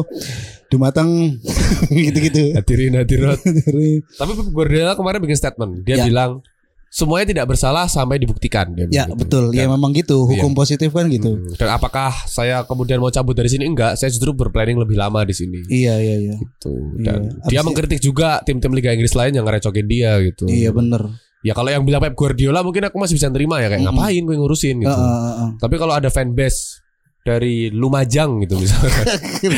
[0.68, 1.34] Dumateng
[1.90, 3.42] gitu-gitu Hadirin hadirat.
[4.22, 5.82] Tapi Pep Guardiola kemarin bikin statement.
[5.82, 6.07] Dia Ya.
[6.07, 6.46] bilang
[6.91, 8.74] semuanya tidak bersalah sampai dibuktikan.
[8.91, 9.14] Ya gitu.
[9.14, 13.09] betul ya Dan- memang gitu hukum positif kan gitu Hmm, Dan apakah saya kemudian mau
[13.09, 13.64] cabut dari sini?
[13.64, 15.62] Enggak, saya justru berplanning lebih lama di sini.
[15.66, 16.74] iya iya iya Gitu.
[16.99, 17.07] Iya.
[17.07, 20.45] Dan Abis dia mengkritik juga tim-tim Liga Inggris lain yang ngerecokin dia gitu.
[20.45, 21.07] iya bener
[21.41, 23.97] Ya kalau yang bilang Pep Guardiola mungkin aku masih bisa terima ya kayak Mm-mm.
[23.97, 24.91] ngapain gue ngurusin gitu.
[24.91, 25.51] Heeh, heeh, heeh.
[25.57, 26.84] Tapi kalau ada fanbase
[27.20, 28.96] dari Lumajang gitu misalnya.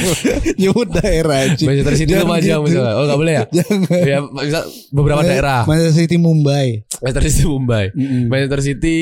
[0.60, 2.68] nyebut daerah aja Manchester City Jangan Lumajang gitu.
[2.74, 2.94] misalnya.
[2.98, 3.44] Oh enggak boleh ya?
[3.54, 5.60] jangan ya misal beberapa daerah.
[5.64, 6.66] Manchester City Mumbai
[7.02, 7.84] Manchester City Mumbai.
[7.94, 8.24] Mm-mm.
[8.26, 8.98] Manchester City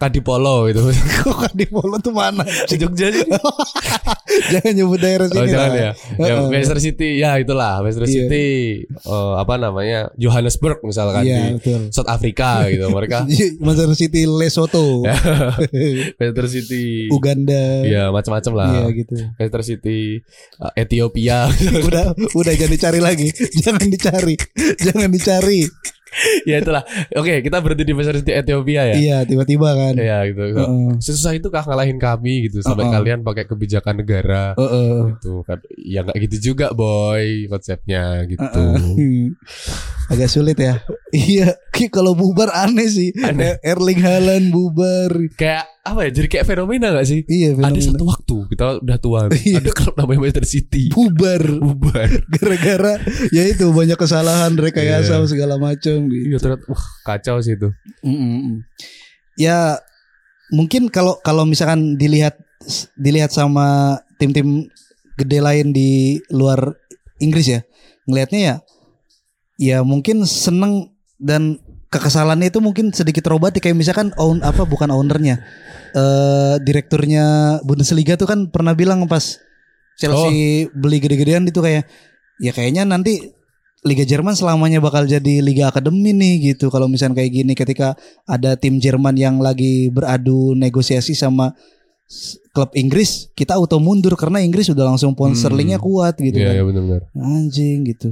[0.00, 0.80] Kadipolo gitu.
[1.20, 3.20] kok di Polo tuh mana Jogja sih.
[4.50, 5.76] jangan nyebut daerah Oh sini jangan lah.
[5.76, 5.90] ya.
[6.16, 6.48] ya Heeh.
[6.48, 8.14] Manchester City ya itulah Manchester Iya.
[8.16, 8.46] City
[8.88, 11.80] eh, apa namanya Johannesburg misalkan Iya di betul.
[11.90, 13.28] South Africa gitu mereka
[13.62, 15.16] Manchester City Lesotho, Ya.
[16.16, 19.14] Manchester City Uganda, ya macam-macam lah iya gitu.
[19.36, 20.24] Manchester City
[20.56, 21.50] eh, Ethiopia
[21.82, 23.28] Udah, udah jangan dicari lagi,
[23.58, 24.34] jangan dicari,
[24.78, 25.62] jangan dicari.
[26.50, 26.82] ya itulah
[27.12, 29.94] oke kita berhenti di City Ethiopia ya Iya tiba-tiba kan.
[29.94, 30.88] ya gitu Heeh.
[30.98, 32.94] susah itu kah ngalahin kami gitu sampai Heeh.
[32.94, 35.14] kalian pakai kebijakan negara Heeh.
[35.14, 39.30] gitu kan ya nggak gitu juga boy konsepnya gitu Heeh.
[40.10, 40.74] Agak sulit ya.
[41.10, 41.54] Iya,
[41.88, 43.10] kalau bubar aneh sih.
[43.16, 43.56] Aneh.
[43.60, 45.10] Erling Haaland bubar.
[45.32, 47.88] kayak apa ya jadi kayak fenomena gak sih Iya, ada fenomena.
[47.88, 49.58] satu waktu kita udah tua Iya.
[49.58, 52.94] ada klub namanya Manchester City bubar bubar gara-gara
[53.28, 55.26] ya itu banyak kesalahan rekayasa Iya.
[55.26, 56.24] segala macam gitu.
[56.26, 58.60] iya ternyata wah kacau sih itu Mm-mm.
[59.34, 59.80] Ya
[60.50, 62.36] mungkin kalau kalau misalkan dilihat
[62.94, 64.68] dilihat sama tim-tim
[65.16, 65.90] gede lain di
[66.28, 66.76] luar
[67.18, 67.60] Inggris ya,
[68.04, 68.54] ngelihatnya ya
[69.56, 71.60] ya mungkin seneng dan
[71.90, 75.38] kekesalannya itu mungkin sedikit terobati kayak misalkan own apa bukan ownernya.
[75.92, 79.36] Eh direkturnya Bundesliga tuh kan pernah bilang pas
[80.00, 81.84] Chelsea beli gede-gedean itu kayak
[82.40, 83.36] ya kayaknya nanti
[83.80, 86.68] Liga Jerman selamanya bakal jadi liga akademi nih gitu.
[86.68, 87.96] Kalau misalnya kayak gini ketika
[88.28, 91.56] ada tim Jerman yang lagi beradu negosiasi sama
[92.50, 95.40] klub Inggris kita auto mundur karena Inggris udah langsung pound Hmm.
[95.40, 96.54] sterlingnya kuat gitu iya kan.
[96.58, 97.02] iya benar-benar.
[97.14, 98.08] Anjing gitu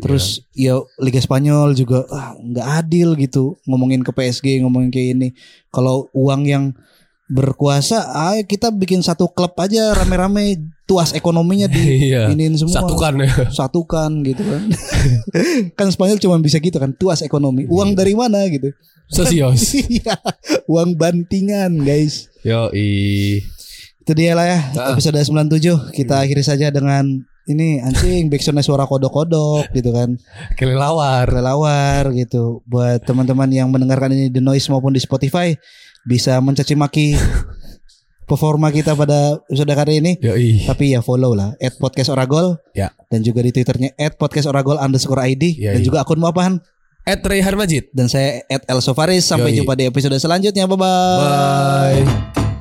[0.00, 3.60] terus ya Liga Spanyol juga ah, nggak adil gitu.
[3.68, 5.28] Ngomongin ke PSG ngomongin kayak ini
[5.68, 6.64] kalau uang yang
[7.32, 11.80] berkuasa ayo kita bikin satu klub aja rame-rame tuas ekonominya di
[12.12, 12.28] iya.
[12.28, 12.84] iniin semua.
[12.84, 13.32] Satukan ya.
[13.58, 14.62] Satukan gitu kan.
[15.80, 17.64] Kan Spanyol cuma bisa gitu kan tuas ekonomi.
[17.68, 18.72] Uang dari mana gitu.
[19.12, 19.76] Sosios.
[19.76, 20.16] Iya,
[20.68, 22.32] uang bantingan guys.
[22.44, 23.40] Yo i
[24.02, 24.98] itu dia lah ya Ah.
[24.98, 30.14] episode 97 kita akhiri saja dengan ini anjing backsoundnya suara kodok-kodok gitu kan
[30.54, 31.26] Kelelawar.
[31.26, 35.50] kelelawar gitu buat teman-teman yang mendengarkan ini di noise maupun di Spotify
[36.02, 37.18] bisa mencaci maki
[38.24, 40.64] performa kita pada episode kali ini Yoi.
[40.64, 42.94] tapi ya follow lah at podcast oragol Ya.
[43.06, 46.62] dan juga di twitternya at podcast oragol underscore id Ya, dan juga akun apaan
[47.02, 47.90] At Rayhan Majid.
[47.90, 49.58] dan saya at El Sofaris sampai Yoi.
[49.58, 50.86] jumpa di episode selanjutnya bye bye
[51.98, 52.51] Bye.